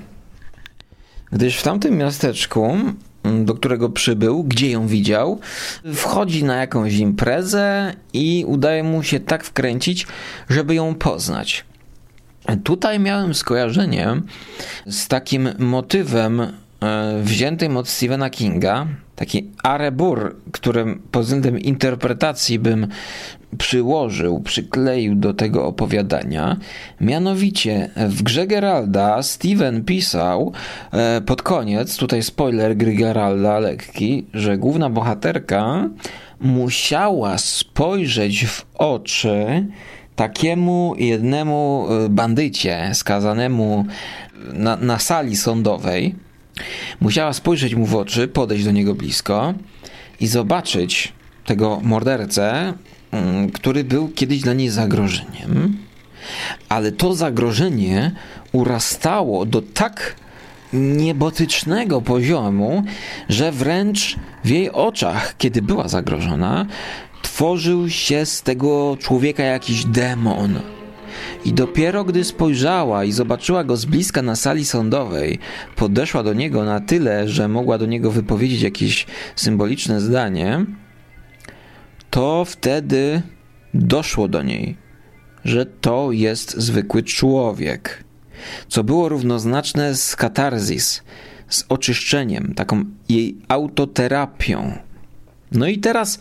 Gdyż 1.32 1.56
w 1.56 1.62
tamtym 1.62 1.96
miasteczku, 1.96 2.76
do 3.24 3.54
którego 3.54 3.88
przybył, 3.88 4.44
gdzie 4.44 4.70
ją 4.70 4.86
widział, 4.86 5.38
wchodzi 5.94 6.44
na 6.44 6.56
jakąś 6.56 6.94
imprezę 6.96 7.94
i 8.12 8.44
udaje 8.48 8.82
mu 8.82 9.02
się 9.02 9.20
tak 9.20 9.44
wkręcić, 9.44 10.06
żeby 10.48 10.74
ją 10.74 10.94
poznać. 10.94 11.64
Tutaj 12.64 13.00
miałem 13.00 13.34
skojarzenie 13.34 14.22
z 14.86 15.08
takim 15.08 15.48
motywem 15.58 16.40
e, 16.40 16.50
wziętym 17.22 17.76
od 17.76 17.88
Stephena 17.88 18.30
Kinga, 18.30 18.86
taki 19.20 19.50
arebur, 19.62 20.36
którym 20.52 21.02
pod 21.10 21.22
względem 21.22 21.58
interpretacji 21.58 22.58
bym 22.58 22.86
przyłożył, 23.58 24.40
przykleił 24.40 25.14
do 25.14 25.34
tego 25.34 25.66
opowiadania. 25.66 26.56
Mianowicie 27.00 27.90
w 27.96 28.22
grze 28.22 28.46
Geralda 28.46 29.22
Steven 29.22 29.84
pisał 29.84 30.52
e, 30.92 31.20
pod 31.20 31.42
koniec, 31.42 31.96
tutaj 31.96 32.22
spoiler 32.22 32.76
gry 32.76 32.94
Geralda 32.94 33.58
lekki, 33.58 34.26
że 34.34 34.58
główna 34.58 34.90
bohaterka 34.90 35.88
musiała 36.40 37.38
spojrzeć 37.38 38.46
w 38.46 38.66
oczy 38.74 39.66
takiemu 40.16 40.94
jednemu 40.98 41.86
e, 41.90 42.08
bandycie 42.08 42.90
skazanemu 42.92 43.84
na, 44.52 44.76
na 44.76 44.98
sali 44.98 45.36
sądowej, 45.36 46.14
musiała 47.00 47.32
spojrzeć 47.32 47.74
mu 47.74 47.86
w 47.86 47.96
oczy, 47.96 48.28
podejść 48.28 48.64
do 48.64 48.70
niego 48.70 48.94
blisko 48.94 49.54
i 50.20 50.26
zobaczyć 50.26 51.12
tego 51.44 51.80
mordercę, 51.82 52.72
mm, 53.10 53.50
który 53.50 53.84
był 53.84 54.08
kiedyś 54.08 54.40
dla 54.40 54.52
niej 54.52 54.68
zagrożeniem, 54.68 55.76
ale 56.68 56.92
to 56.92 57.14
zagrożenie 57.14 58.12
urastało 58.52 59.46
do 59.46 59.62
tak 59.62 60.16
niebotycznego 60.72 62.00
poziomu, 62.00 62.82
że 63.28 63.52
wręcz 63.52 64.16
w 64.44 64.48
jej 64.48 64.70
oczach, 64.70 65.34
kiedy 65.38 65.62
była 65.62 65.88
zagrożona, 65.88 66.66
tworzył 67.22 67.90
się 67.90 68.26
z 68.26 68.42
tego 68.42 68.96
człowieka 69.00 69.42
jakiś 69.42 69.84
demon. 69.84 70.60
I 71.44 71.52
dopiero 71.52 72.04
gdy 72.04 72.24
spojrzała 72.24 73.04
i 73.04 73.12
zobaczyła 73.12 73.64
go 73.64 73.76
z 73.76 73.84
bliska 73.84 74.22
na 74.22 74.36
sali 74.36 74.64
sądowej, 74.64 75.38
podeszła 75.76 76.22
do 76.22 76.34
niego 76.34 76.64
na 76.64 76.80
tyle, 76.80 77.28
że 77.28 77.48
mogła 77.48 77.78
do 77.78 77.86
niego 77.86 78.10
wypowiedzieć 78.10 78.62
jakieś 78.62 79.06
symboliczne 79.36 80.00
zdanie, 80.00 80.66
to 82.10 82.44
wtedy 82.44 83.22
doszło 83.74 84.28
do 84.28 84.42
niej, 84.42 84.76
że 85.44 85.66
to 85.66 86.12
jest 86.12 86.56
zwykły 86.56 87.02
człowiek, 87.02 88.04
co 88.68 88.84
było 88.84 89.08
równoznaczne 89.08 89.94
z 89.94 90.16
katarzis, 90.16 91.02
z 91.48 91.64
oczyszczeniem, 91.68 92.54
taką 92.54 92.84
jej 93.08 93.36
autoterapią. 93.48 94.78
No 95.52 95.66
i 95.66 95.78
teraz 95.78 96.18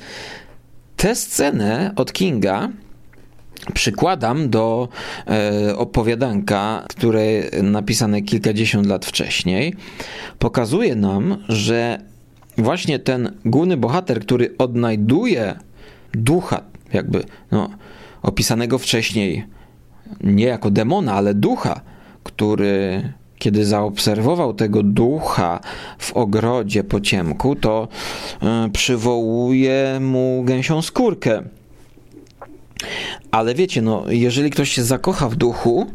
tę 0.98 1.16
scenę 1.16 1.92
od 1.96 2.14
Kinga 2.14 2.70
przykładam 3.74 4.50
do 4.50 4.90
e, 5.28 5.78
opowiadanka, 5.78 6.86
które 6.90 7.22
napisane 7.64 8.22
kilkadziesiąt 8.22 8.88
lat 8.88 9.06
wcześniej. 9.06 9.74
Pokazuje 10.40 10.96
nam, 10.96 11.44
że 11.50 12.00
właśnie 12.58 13.00
ten 13.00 13.32
główny 13.46 13.78
bohater, 13.78 14.20
który 14.20 14.56
odnajduje 14.58 15.56
ducha, 16.14 16.62
jakby 16.94 17.24
no, 17.52 17.70
opisanego 18.22 18.78
wcześniej 18.78 19.46
nie 20.24 20.46
jako 20.46 20.72
demona, 20.72 21.14
ale 21.14 21.34
ducha, 21.34 21.82
który 22.24 23.04
kiedy 23.40 23.66
zaobserwował 23.66 24.54
tego 24.54 24.84
ducha 24.84 25.60
w 25.98 26.14
ogrodzie 26.14 26.84
po 26.84 27.02
ciemku, 27.02 27.56
to 27.56 27.88
y, 28.68 28.70
przywołuje 28.70 30.00
mu 30.02 30.44
gęsią 30.46 30.82
skórkę. 30.82 31.44
Ale 33.32 33.56
wiecie, 33.56 33.82
no, 33.82 34.04
jeżeli 34.10 34.50
ktoś 34.50 34.72
się 34.72 34.84
zakocha 34.84 35.30
w 35.30 35.36
duchu, 35.36 35.88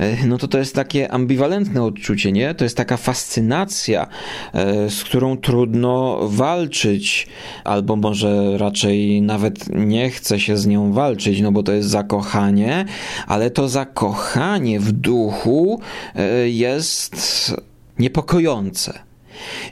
E, 0.00 0.26
no 0.26 0.38
to 0.38 0.48
to 0.48 0.58
jest 0.58 0.74
takie 0.74 1.12
ambiwalentne 1.12 1.82
odczucie, 1.82 2.32
nie? 2.32 2.54
To 2.54 2.64
jest 2.64 2.76
taka 2.76 2.96
fascynacja, 2.96 4.06
e, 4.54 4.90
z 4.90 5.04
którą 5.04 5.36
trudno 5.36 6.18
walczyć, 6.28 7.26
albo 7.64 7.96
może 7.96 8.58
raczej 8.58 9.22
nawet 9.22 9.76
nie 9.76 10.10
chce 10.10 10.40
się 10.40 10.56
z 10.56 10.66
nią 10.66 10.92
walczyć, 10.92 11.40
no 11.40 11.52
bo 11.52 11.62
to 11.62 11.72
jest 11.72 11.88
zakochanie, 11.88 12.84
ale 13.26 13.50
to 13.50 13.68
zakochanie 13.68 14.80
w 14.80 14.92
duchu 14.92 15.80
e, 16.14 16.48
jest 16.48 17.54
niepokojące. 17.98 18.98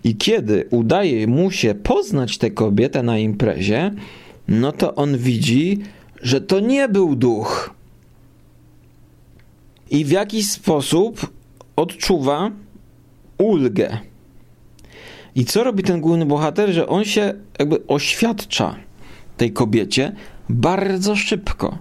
I 0.05 0.17
kiedy 0.17 0.67
udaje 0.71 1.27
mu 1.27 1.51
się 1.51 1.75
poznać 1.75 2.39
tę 2.39 2.51
kobietę 2.51 3.03
na 3.03 3.19
imprezie, 3.19 3.91
no 4.49 4.73
to 4.73 4.95
on 4.95 5.19
widzi, 5.19 5.79
że 6.23 6.41
to 6.41 6.61
nie 6.61 6.89
był 6.89 7.17
duch, 7.17 7.79
i 9.91 10.05
w 10.05 10.11
jakiś 10.11 10.51
sposób 10.51 11.31
odczuwa 11.77 12.51
ulgę. 13.39 13.99
I 15.35 15.45
co 15.45 15.65
robi 15.65 15.83
ten 15.83 16.01
główny 16.01 16.27
bohater? 16.27 16.73
Że 16.73 16.89
on 16.89 17.05
się 17.05 17.35
jakby 17.59 17.87
oświadcza 17.87 18.77
tej 19.37 19.53
kobiecie 19.53 20.13
bardzo 20.49 21.17
szybko. 21.17 21.79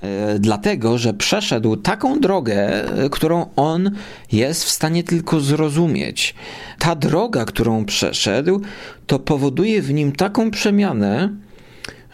E, 0.00 0.38
dlatego, 0.38 0.98
że 0.98 1.14
przeszedł 1.14 1.76
taką 1.76 2.20
drogę, 2.20 2.84
którą 3.10 3.46
on 3.56 3.90
jest 4.32 4.64
w 4.64 4.70
stanie 4.70 5.04
tylko 5.04 5.40
zrozumieć. 5.40 6.34
Ta 6.78 6.94
droga, 6.94 7.44
którą 7.44 7.84
przeszedł, 7.84 8.60
to 9.06 9.18
powoduje 9.18 9.82
w 9.82 9.92
nim 9.92 10.12
taką 10.12 10.50
przemianę, 10.50 11.32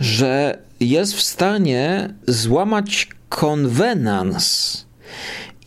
że 0.01 0.59
jest 0.85 1.15
w 1.15 1.23
stanie 1.23 2.15
złamać 2.27 3.09
konwenans 3.29 4.87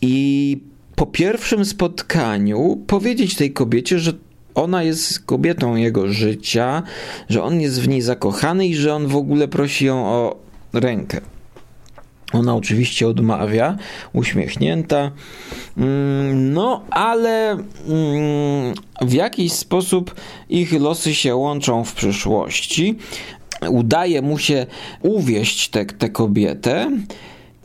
i 0.00 0.58
po 0.96 1.06
pierwszym 1.06 1.64
spotkaniu 1.64 2.84
powiedzieć 2.86 3.36
tej 3.36 3.52
kobiecie, 3.52 3.98
że 3.98 4.12
ona 4.54 4.82
jest 4.82 5.20
kobietą 5.20 5.76
jego 5.76 6.12
życia, 6.12 6.82
że 7.28 7.42
on 7.42 7.60
jest 7.60 7.80
w 7.80 7.88
niej 7.88 8.02
zakochany 8.02 8.66
i 8.66 8.74
że 8.74 8.94
on 8.94 9.06
w 9.06 9.16
ogóle 9.16 9.48
prosi 9.48 9.86
ją 9.86 10.06
o 10.06 10.36
rękę. 10.72 11.20
Ona 12.32 12.56
oczywiście 12.56 13.08
odmawia, 13.08 13.76
uśmiechnięta. 14.12 15.10
Mm, 15.76 16.52
no, 16.52 16.84
ale 16.90 17.50
mm, 17.50 18.74
w 19.02 19.12
jakiś 19.12 19.52
sposób 19.52 20.14
ich 20.48 20.72
losy 20.72 21.14
się 21.14 21.36
łączą 21.36 21.84
w 21.84 21.92
przyszłości. 21.92 22.98
Udaje 23.70 24.22
mu 24.22 24.38
się 24.38 24.66
uwieść 25.02 25.68
tę 25.98 26.08
kobietę 26.08 26.90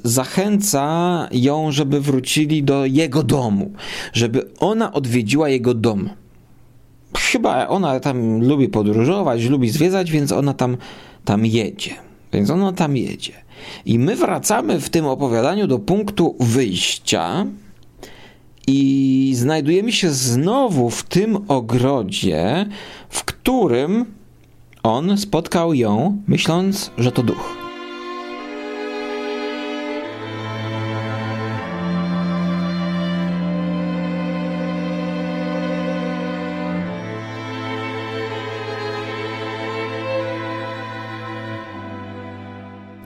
zachęca 0.04 1.28
ją, 1.32 1.72
żeby 1.72 2.02
wrócili 2.02 2.64
do 2.64 2.86
jego 2.86 3.24
domu, 3.24 3.72
żeby 4.14 4.50
ona 4.60 4.94
odwiedziła 4.94 5.50
jego 5.50 5.74
dom. 5.74 6.10
Chyba 7.18 7.68
ona 7.68 8.00
tam 8.00 8.42
lubi 8.42 8.70
podróżować, 8.70 9.44
lubi 9.44 9.70
zwiedzać, 9.70 10.12
więc 10.12 10.32
ona 10.32 10.54
tam, 10.54 10.78
tam 11.26 11.46
jedzie. 11.46 11.92
Więc 12.34 12.50
ona 12.50 12.74
tam 12.74 12.98
jedzie. 12.98 13.34
I 13.86 14.00
my 14.00 14.16
wracamy 14.16 14.80
w 14.80 14.90
tym 14.90 15.06
opowiadaniu 15.06 15.68
do 15.68 15.80
punktu 15.80 16.36
wyjścia 16.40 17.46
i 18.68 19.34
znajdujemy 19.36 19.92
się 19.92 20.10
znowu 20.10 20.90
w 20.90 21.04
tym 21.04 21.38
ogrodzie, 21.48 22.66
w 23.10 23.24
którym 23.24 24.06
on 24.84 25.18
spotkał 25.18 25.74
ją, 25.74 26.22
myśląc, 26.28 26.92
że 26.98 27.12
to 27.12 27.24
duch. 27.24 27.58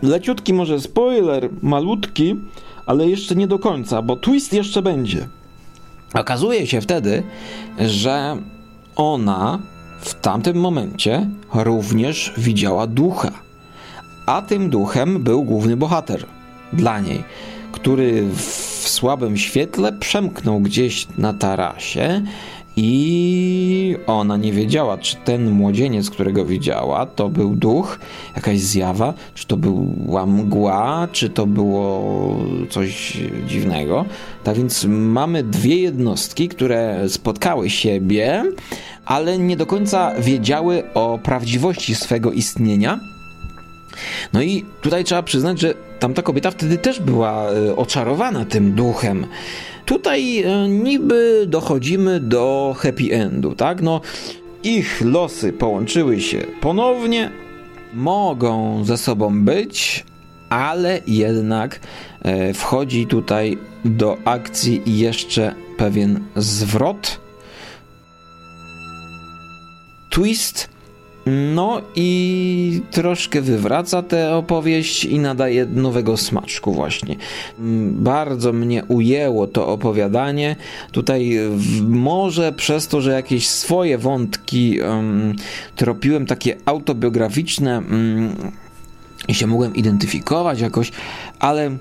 Leciutki 0.02 0.54
może 0.54 0.80
spoiler, 0.82 1.50
malutki, 1.62 2.36
ale 2.86 3.08
jeszcze 3.08 3.36
nie 3.36 3.48
do 3.48 3.60
końca, 3.60 4.02
bo 4.02 4.16
twist 4.16 4.54
jeszcze 4.54 4.82
będzie. 4.82 5.28
Okazuje 6.14 6.68
się 6.68 6.82
wtedy, 6.82 7.24
że 7.80 8.38
ona 8.96 9.60
w 10.00 10.14
tamtym 10.14 10.58
momencie 10.58 11.30
również 11.54 12.34
widziała 12.38 12.88
ducha. 12.88 13.32
A 14.26 14.42
tym 14.42 14.70
duchem 14.70 15.24
był 15.24 15.44
główny 15.44 15.78
bohater 15.78 16.26
dla 16.74 17.00
niej, 17.00 17.24
który 17.72 18.30
w 18.36 18.90
słabym 18.90 19.38
świetle 19.38 19.94
przemknął 19.94 20.60
gdzieś 20.60 21.08
na 21.18 21.34
tarasie 21.34 22.22
I 22.80 23.98
ona 24.08 24.38
nie 24.38 24.54
wiedziała, 24.54 24.98
czy 24.98 25.16
ten 25.16 25.52
młodzieniec, 25.52 26.10
którego 26.10 26.46
widziała, 26.46 27.06
to 27.06 27.30
był 27.30 27.56
duch, 27.56 28.00
jakaś 28.36 28.60
zjawa, 28.60 29.14
czy 29.36 29.48
to 29.48 29.58
była 29.58 30.26
mgła, 30.26 31.08
czy 31.12 31.30
to 31.30 31.46
było 31.46 32.36
coś 32.70 33.18
dziwnego. 33.48 34.06
Tak 34.44 34.58
więc 34.58 34.86
mamy 34.90 35.44
dwie 35.44 35.76
jednostki, 35.76 36.48
które 36.48 37.10
spotkały 37.10 37.70
siebie, 37.70 38.44
ale 39.06 39.38
nie 39.38 39.58
do 39.58 39.66
końca 39.66 40.14
wiedziały 40.20 40.84
o 40.94 41.20
prawdziwości 41.24 41.96
swego 41.96 42.32
istnienia. 42.32 43.00
No 44.34 44.42
i 44.42 44.66
tutaj 44.82 45.04
trzeba 45.04 45.24
przyznać, 45.24 45.60
że 45.60 45.74
tamta 46.00 46.22
kobieta 46.22 46.52
wtedy 46.52 46.78
też 46.78 47.00
była 47.00 47.52
e, 47.52 47.76
oczarowana 47.76 48.46
tym 48.46 48.72
duchem. 48.72 49.26
Tutaj 49.88 50.44
e, 50.44 50.68
niby 50.68 51.46
dochodzimy 51.48 52.20
do 52.20 52.76
happy 52.78 53.14
endu, 53.14 53.56
tak? 53.56 53.82
No, 53.82 54.02
ich 54.64 55.02
losy 55.02 55.54
połączyły 55.54 56.22
się 56.22 56.46
ponownie, 56.62 57.32
mogą 57.94 58.84
ze 58.84 58.98
sobą 58.98 59.46
być, 59.46 60.06
ale 60.50 61.02
jednak 61.08 61.80
e, 62.22 62.54
wchodzi 62.54 63.08
tutaj 63.08 63.58
do 63.86 64.18
akcji 64.26 64.82
jeszcze 64.86 65.56
pewien 65.78 66.20
zwrot. 66.36 67.20
Twist 70.10 70.70
no 71.56 71.82
i 71.96 72.82
troszkę 72.92 73.42
wywraca 73.42 74.02
tę 74.02 74.36
opowieść 74.36 75.06
i 75.06 75.20
nadaje 75.20 75.66
nowego 75.66 76.18
smaczku 76.18 76.74
właśnie. 76.74 77.16
Mm, 77.60 78.04
bardzo 78.04 78.54
mnie 78.54 78.86
ujęło 78.86 79.48
to 79.48 79.68
opowiadanie. 79.68 80.56
Tutaj 80.92 81.38
może 81.88 82.52
przez 82.52 82.88
to, 82.88 83.02
że 83.02 83.12
jakieś 83.12 83.48
swoje 83.48 83.98
wątki 83.98 84.82
um, 84.82 85.36
tropiłem 85.76 86.26
takie 86.26 86.58
autobiograficzne 86.66 87.78
um, 87.78 88.36
i 89.28 89.34
się 89.34 89.48
mogłem 89.48 89.76
identyfikować 89.76 90.62
jakoś, 90.62 90.92
ale 91.40 91.78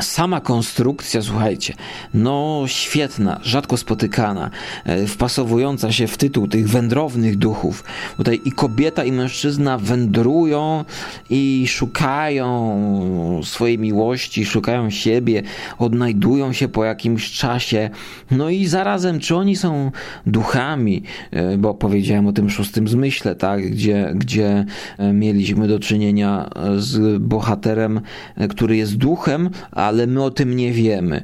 Sama 0.00 0.40
konstrukcja, 0.40 1.22
słuchajcie, 1.22 1.74
no 2.14 2.62
świetna, 2.66 3.40
rzadko 3.42 3.76
spotykana, 3.76 4.50
e, 4.84 5.06
wpasowująca 5.06 5.92
się 5.92 6.06
w 6.06 6.16
tytuł 6.16 6.48
tych 6.48 6.68
wędrownych 6.68 7.36
duchów. 7.36 7.84
Tutaj 8.16 8.40
i 8.44 8.52
kobieta, 8.52 9.04
i 9.04 9.12
mężczyzna 9.12 9.78
wędrują 9.78 10.84
i 11.30 11.64
szukają 11.68 13.40
swojej 13.44 13.78
miłości, 13.78 14.46
szukają 14.46 14.90
siebie, 14.90 15.42
odnajdują 15.78 16.52
się 16.52 16.68
po 16.68 16.84
jakimś 16.84 17.32
czasie. 17.32 17.90
No 18.30 18.50
i 18.50 18.66
zarazem, 18.66 19.20
czy 19.20 19.36
oni 19.36 19.56
są 19.56 19.90
duchami, 20.26 21.02
e, 21.30 21.58
bo 21.58 21.74
powiedziałem 21.74 22.26
o 22.26 22.32
tym 22.32 22.50
szóstym 22.50 22.88
zmyśle, 22.88 23.34
tak, 23.34 23.70
gdzie, 23.70 24.12
gdzie 24.14 24.64
e, 24.98 25.12
mieliśmy 25.12 25.68
do 25.68 25.78
czynienia 25.78 26.50
z 26.76 27.22
bohaterem, 27.22 28.00
który 28.48 28.76
jest 28.76 28.96
duchem, 28.96 29.50
a 29.72 29.87
ale 29.88 30.06
my 30.06 30.22
o 30.22 30.30
tym 30.30 30.56
nie 30.56 30.72
wiemy. 30.72 31.22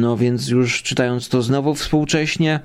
No 0.00 0.16
więc 0.16 0.48
już 0.48 0.82
czytając 0.82 1.28
to 1.28 1.42
znowu 1.42 1.74
współcześnie, 1.74 2.60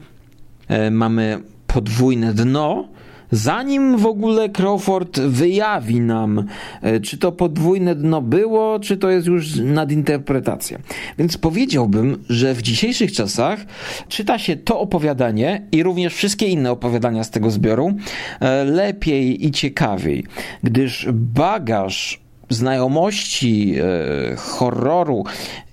e, 0.67 0.91
mamy 0.91 1.39
podwójne 1.67 2.33
dno, 2.33 2.87
zanim 3.31 3.97
w 3.97 4.05
ogóle 4.05 4.49
Crawford 4.49 5.19
wyjawi 5.19 6.01
nam, 6.01 6.45
e, 6.81 6.99
czy 6.99 7.17
to 7.17 7.31
podwójne 7.31 7.95
dno 7.95 8.21
było, 8.21 8.79
czy 8.79 8.97
to 8.97 9.09
jest 9.09 9.27
już 9.27 9.55
nadinterpretacja. 9.55 10.79
Więc 11.17 11.37
powiedziałbym, 11.37 12.23
że 12.29 12.53
w 12.53 12.61
dzisiejszych 12.61 13.11
czasach 13.11 13.65
czyta 14.07 14.39
się 14.39 14.55
to 14.55 14.79
opowiadanie 14.79 15.67
i 15.71 15.83
również 15.83 16.15
wszystkie 16.15 16.47
inne 16.47 16.71
opowiadania 16.71 17.23
z 17.23 17.29
tego 17.29 17.51
zbioru 17.51 17.93
e, 18.39 18.63
lepiej 18.63 19.45
i 19.45 19.51
ciekawiej, 19.51 20.23
gdyż 20.63 21.07
bagaż 21.11 22.22
znajomości 22.49 23.75
e, 23.75 24.35
horroru 24.35 25.23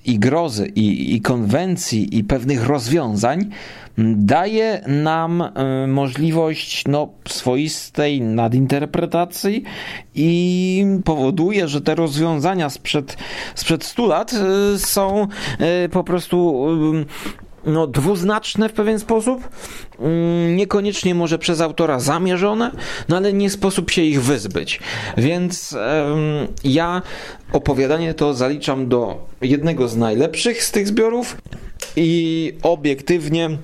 i 0.04 0.18
grozy, 0.18 0.66
i, 0.66 1.14
i 1.14 1.20
konwencji, 1.20 2.18
i 2.18 2.24
pewnych 2.24 2.66
rozwiązań 2.66 3.50
daje 4.16 4.84
nam 4.86 5.42
e, 5.42 5.86
możliwość 5.86 6.84
no, 6.88 7.08
swoistej 7.28 8.20
nadinterpretacji 8.20 9.64
i 10.14 10.84
powoduje, 11.04 11.68
że 11.68 11.80
te 11.80 11.94
rozwiązania 11.94 12.70
sprzed, 12.70 13.16
sprzed 13.54 13.84
100 13.84 14.06
lat 14.06 14.32
e, 14.32 14.78
są 14.78 15.28
po 15.90 16.04
prostu 16.04 16.66
no, 17.64 17.86
dwuznaczne 17.86 18.68
w 18.68 18.72
pewien 18.72 18.98
sposób, 18.98 19.48
mm, 19.98 20.56
niekoniecznie 20.56 21.14
może 21.14 21.38
przez 21.38 21.60
autora 21.60 22.00
zamierzone, 22.00 22.70
no 23.08 23.16
ale 23.16 23.32
nie 23.32 23.50
sposób 23.50 23.90
się 23.90 24.02
ich 24.02 24.22
wyzbyć. 24.22 24.80
Więc 25.16 25.72
um, 25.72 26.46
ja 26.64 27.02
opowiadanie 27.52 28.14
to 28.14 28.34
zaliczam 28.34 28.88
do 28.88 29.26
jednego 29.40 29.88
z 29.88 29.96
najlepszych 29.96 30.64
z 30.64 30.70
tych 30.70 30.88
zbiorów 30.88 31.36
i 31.96 32.52
obiektywnie 32.62 33.58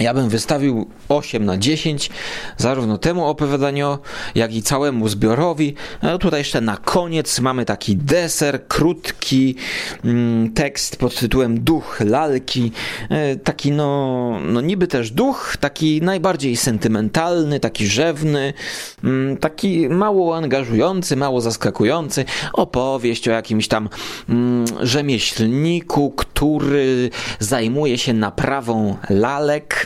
ja 0.00 0.14
bym 0.14 0.28
wystawił 0.28 0.86
8 1.08 1.44
na 1.44 1.56
10, 1.56 2.10
zarówno 2.56 2.98
temu 2.98 3.26
opowiadaniu, 3.26 3.98
jak 4.34 4.54
i 4.54 4.62
całemu 4.62 5.08
zbiorowi. 5.08 5.74
No 6.02 6.18
tutaj 6.18 6.40
jeszcze 6.40 6.60
na 6.60 6.76
koniec 6.76 7.40
mamy 7.40 7.64
taki 7.64 7.96
deser, 7.96 8.66
krótki 8.68 9.54
mm, 10.04 10.52
tekst 10.52 10.96
pod 10.96 11.14
tytułem 11.14 11.60
Duch 11.60 12.00
lalki. 12.00 12.72
E, 13.08 13.36
taki 13.36 13.72
no, 13.72 14.40
no 14.44 14.60
niby 14.60 14.86
też 14.86 15.10
duch, 15.10 15.56
taki 15.60 16.02
najbardziej 16.02 16.56
sentymentalny, 16.56 17.60
taki 17.60 17.86
rzewny, 17.86 18.52
mm, 19.04 19.36
taki 19.36 19.88
mało 19.88 20.36
angażujący, 20.36 21.16
mało 21.16 21.40
zaskakujący. 21.40 22.24
Opowieść 22.52 23.28
o 23.28 23.30
jakimś 23.30 23.68
tam 23.68 23.88
mm, 24.28 24.64
rzemieślniku, 24.80 26.10
który 26.10 27.10
zajmuje 27.38 27.98
się 27.98 28.12
naprawą 28.12 28.96
lalek 29.10 29.79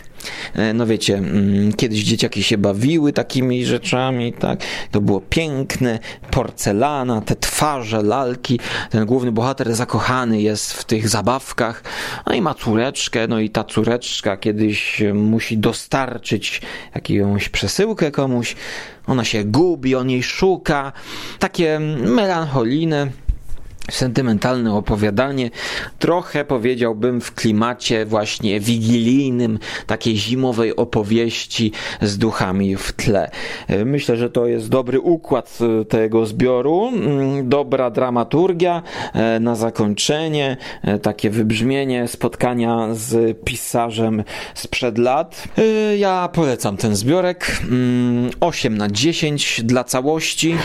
E, 0.55 0.73
no 0.73 0.87
wiecie, 0.87 1.15
mm, 1.17 1.73
kiedyś 1.73 2.05
dzieciaki 2.05 2.43
się 2.43 2.59
bawiły 2.59 3.13
takimi 3.13 3.65
rzeczami, 3.65 4.33
tak? 4.33 4.61
To 4.91 5.01
było 5.01 5.21
piękne, 5.21 5.99
porcelana, 6.31 7.21
te 7.21 7.37
twarze, 7.37 8.03
lalki. 8.03 8.61
Ten 8.91 9.07
główny 9.07 9.33
bohater 9.33 9.75
zakochany 9.75 10.41
jest 10.41 10.73
w 10.73 10.85
tych 10.85 11.09
zabawkach, 11.09 11.83
no 12.27 12.35
i 12.35 12.43
ma 12.43 12.55
córeczkę, 12.55 13.29
no 13.29 13.41
i 13.41 13.51
ta 13.51 13.65
córeczka 13.65 14.37
kiedyś 14.37 15.03
musi 15.15 15.59
dostarczyć 15.59 16.63
jakąś 16.95 17.49
przesyłkę 17.49 18.11
komuś. 18.11 18.57
Ona 19.07 19.25
się 19.25 19.45
gubi, 19.45 19.95
on 19.95 20.11
jej 20.11 20.23
szuka. 20.23 20.93
Takie 21.39 21.81
melancholijne 22.07 23.11
sentymentalne 23.91 24.75
opowiadanie, 24.75 25.51
trochę 25.99 26.45
powiedziałbym 26.45 27.21
w 27.21 27.35
klimacie 27.35 28.07
właśnie 28.07 28.61
wigilijnym, 28.61 29.59
takiej 29.87 30.17
zimowej 30.17 30.77
opowieści 30.77 31.73
z 32.03 32.19
duchami 32.19 32.77
w 32.77 32.93
tle. 32.93 33.31
Myślę, 33.85 34.17
że 34.17 34.31
to 34.31 34.47
jest 34.47 34.69
dobry 34.69 35.01
układ 35.01 35.59
e, 35.81 35.85
tego 35.85 36.27
zbioru, 36.27 36.89
mm, 36.89 37.49
dobra 37.49 37.91
dramaturgia 37.91 38.83
e, 39.13 39.41
na 39.41 39.55
zakończenie, 39.55 40.57
e, 40.83 40.99
takie 40.99 41.31
wybrzmienie 41.31 42.09
spotkania 42.09 42.89
z 42.93 43.39
pisarzem 43.45 44.25
sprzed 44.55 44.99
lat. 44.99 45.45
Ja 45.99 46.29
polecam 46.33 46.77
ten 46.77 46.97
zbiorek 46.97 47.61
8 48.41 48.73
mm, 48.73 48.79
na 48.79 48.89
10 48.91 49.61
dla 49.65 49.85
całości. 49.85 50.57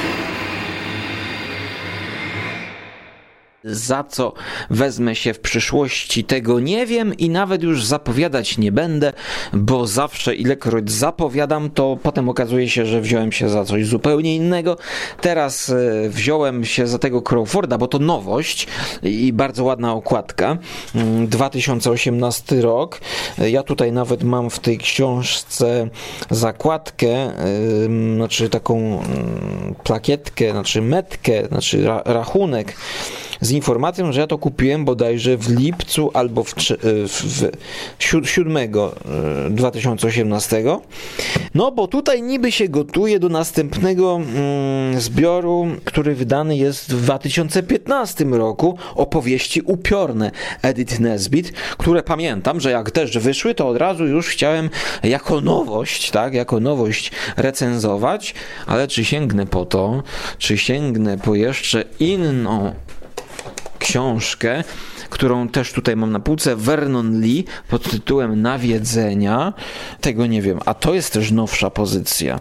Za 3.64 4.03
co 4.03 4.34
wezmę 4.70 5.16
się 5.16 5.34
w 5.34 5.39
przyszłości, 5.39 6.24
tego 6.24 6.60
nie 6.60 6.86
wiem 6.86 7.18
i 7.18 7.30
nawet 7.30 7.64
już 7.64 7.86
zapowiadać 7.86 8.57
nie 8.57 8.72
będę, 8.72 9.14
bo 9.53 9.88
zawsze 9.88 10.36
ilekroć 10.36 10.91
zapowiadam, 10.91 11.70
to 11.70 11.97
potem 12.03 12.30
okazuje 12.30 12.70
się, 12.70 12.86
że 12.86 13.01
wziąłem 13.01 13.32
się 13.32 13.49
za 13.49 13.66
coś 13.66 13.86
zupełnie 13.86 14.36
innego. 14.36 14.78
Teraz 15.22 15.70
e, 15.70 16.10
wziąłem 16.10 16.66
się 16.66 16.88
za 16.88 16.99
tego 16.99 17.22
Crawforda, 17.22 17.78
bo 17.78 17.88
to 17.88 17.99
nowość 17.99 18.68
i 19.03 19.34
bardzo 19.34 19.64
ładna 19.64 19.93
okładka. 19.93 20.57
2018 21.28 22.55
mm, 22.55 22.66
rok. 22.66 23.01
Ja 23.38 23.64
tutaj 23.64 23.91
nawet 23.91 24.24
mam 24.24 24.49
w 24.49 24.60
tej 24.60 24.78
książce 24.78 25.89
zakładkę, 26.30 27.32
znaczy 28.16 28.49
taką 28.49 28.78
mm, 28.78 29.76
plakietkę, 29.84 30.51
znaczy 30.51 30.82
metkę, 30.82 31.47
znaczy 31.47 31.88
rachunek 32.05 32.76
z 33.42 33.52
informacją, 33.52 34.12
że 34.12 34.22
ja 34.22 34.28
to 34.28 34.38
kupiłem 34.38 34.86
bodajże 34.86 35.38
w 35.38 35.50
lipcu 35.60 36.12
albo 36.14 36.44
w, 36.44 36.54
w, 36.54 37.50
w 38.00 38.30
7 38.30 38.58
2018. 39.50 40.64
No 41.56 41.72
bo 41.72 41.88
tutaj 41.88 42.22
niby 42.22 42.52
się 42.52 42.68
gotuje 42.68 43.20
do 43.20 43.30
następnego 43.30 44.16
mm, 44.16 45.02
zbioru, 45.02 45.68
który 45.86 46.16
wydany 46.16 46.58
jest 46.58 46.94
w 46.94 47.02
2015 47.02 48.26
roku, 48.26 48.78
opowieści 48.96 49.62
upiorne. 49.62 50.32
Edith 50.62 51.00
Nesbit, 51.00 51.52
które 51.78 52.04
pamiętam, 52.04 52.60
że 52.60 52.72
jak 52.72 52.92
też 52.92 53.18
wyszły, 53.18 53.56
to 53.56 53.68
od 53.68 53.78
razu 53.78 54.08
już 54.08 54.28
chciałem 54.28 54.70
jako 55.04 55.42
nowość, 55.42 56.12
tak, 56.12 56.34
jako 56.34 56.60
nowość 56.60 57.12
recenzować, 57.38 58.34
ale 58.68 58.88
czy 58.88 59.06
sięgnę 59.06 59.46
po 59.46 59.66
to, 59.66 60.04
czy 60.38 60.58
sięgnę 60.58 61.18
po 61.18 61.36
jeszcze 61.36 61.84
inną 62.00 62.72
książkę, 63.80 64.64
którą 65.10 65.50
też 65.50 65.74
tutaj 65.74 65.96
mam 65.96 66.12
na 66.12 66.20
półce, 66.20 66.56
Vernon 66.56 67.22
Lee 67.22 67.46
pod 67.70 67.92
tytułem 67.92 68.42
Nawiedzenia. 68.42 69.54
Tego 70.02 70.26
nie 70.26 70.42
wiem, 70.42 70.60
a 70.66 70.74
to 70.74 70.94
jest 70.94 71.14
też 71.14 71.32
nowsza 71.32 71.70
pozycja. 71.70 72.40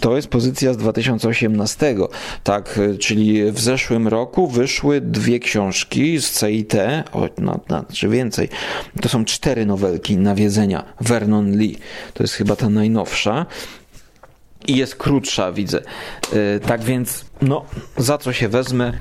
To 0.00 0.16
jest 0.16 0.28
pozycja 0.28 0.72
z 0.72 0.76
2018, 0.76 1.96
tak, 2.44 2.80
czyli 3.00 3.52
w 3.52 3.60
zeszłym 3.60 4.08
roku 4.08 4.48
wyszły 4.48 5.00
dwie 5.00 5.38
książki 5.38 6.20
z 6.20 6.40
CIT, 6.40 6.74
o, 7.12 7.28
no, 7.38 7.60
no, 7.68 7.84
czy 7.92 8.08
więcej. 8.08 8.48
To 9.00 9.08
są 9.08 9.24
cztery 9.24 9.66
nowelki 9.66 10.16
nawiedzenia 10.16 10.84
Vernon 11.00 11.56
Lee. 11.58 11.78
To 12.14 12.22
jest 12.22 12.34
chyba 12.34 12.56
ta 12.56 12.68
najnowsza 12.68 13.46
i 14.66 14.76
jest 14.76 14.96
krótsza, 14.96 15.52
widzę. 15.52 15.82
Yy, 16.32 16.60
tak 16.66 16.82
więc, 16.82 17.24
no, 17.42 17.64
za 17.96 18.18
co 18.18 18.32
się 18.32 18.48
wezmę, 18.48 18.92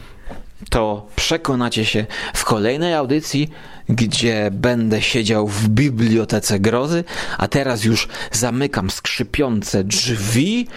to 0.70 1.08
przekonacie 1.16 1.86
się 1.86 2.06
w 2.34 2.46
kolejnej 2.46 2.94
audycji, 2.94 3.50
gdzie 3.90 4.50
będę 4.52 5.02
siedział 5.02 5.48
w 5.48 5.70
bibliotece 5.70 6.60
grozy, 6.60 7.04
a 7.38 7.48
teraz 7.48 7.84
już 7.84 8.08
zamykam 8.32 8.90
skrzypiące 8.90 9.84
drzwi 9.84 10.68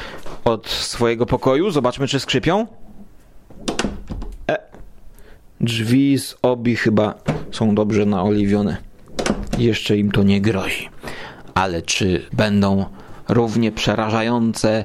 od 0.45 0.69
swojego 0.69 1.27
pokoju. 1.27 1.71
Zobaczmy, 1.71 2.09
czy 2.09 2.21
skrzypią. 2.21 2.67
E. 4.51 4.59
Drzwi 5.61 6.19
z 6.19 6.37
obi 6.43 6.77
chyba 6.77 7.15
są 7.53 7.75
dobrze 7.75 8.07
naoliwione. 8.07 8.77
Jeszcze 9.59 9.97
im 9.97 10.13
to 10.13 10.23
nie 10.23 10.41
grozi. 10.41 10.89
Ale 11.55 11.83
czy 11.83 12.27
będą 12.33 12.85
równie 13.29 13.73
przerażające 13.73 14.85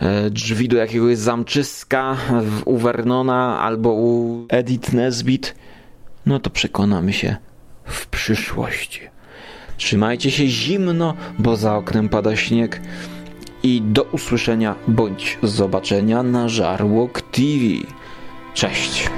e, 0.00 0.30
drzwi 0.30 0.68
do 0.68 0.76
jakiegoś 0.76 1.18
zamczyska 1.18 2.16
u 2.64 2.76
Vernona 2.76 3.60
albo 3.60 3.92
u 3.92 4.46
Edith 4.48 4.92
Nesbit, 4.92 5.54
no 6.26 6.38
to 6.38 6.50
przekonamy 6.50 7.12
się 7.12 7.36
w 7.84 8.06
przyszłości. 8.06 9.00
Trzymajcie 9.76 10.30
się 10.30 10.46
zimno, 10.46 11.14
bo 11.38 11.56
za 11.56 11.76
oknem 11.76 12.08
pada 12.08 12.36
śnieg. 12.36 12.80
I 13.62 13.82
do 13.82 14.02
usłyszenia 14.02 14.74
bądź 14.88 15.38
zobaczenia 15.42 16.22
na 16.22 16.48
Żarłok 16.48 17.22
TV. 17.22 17.64
Cześć! 18.54 19.10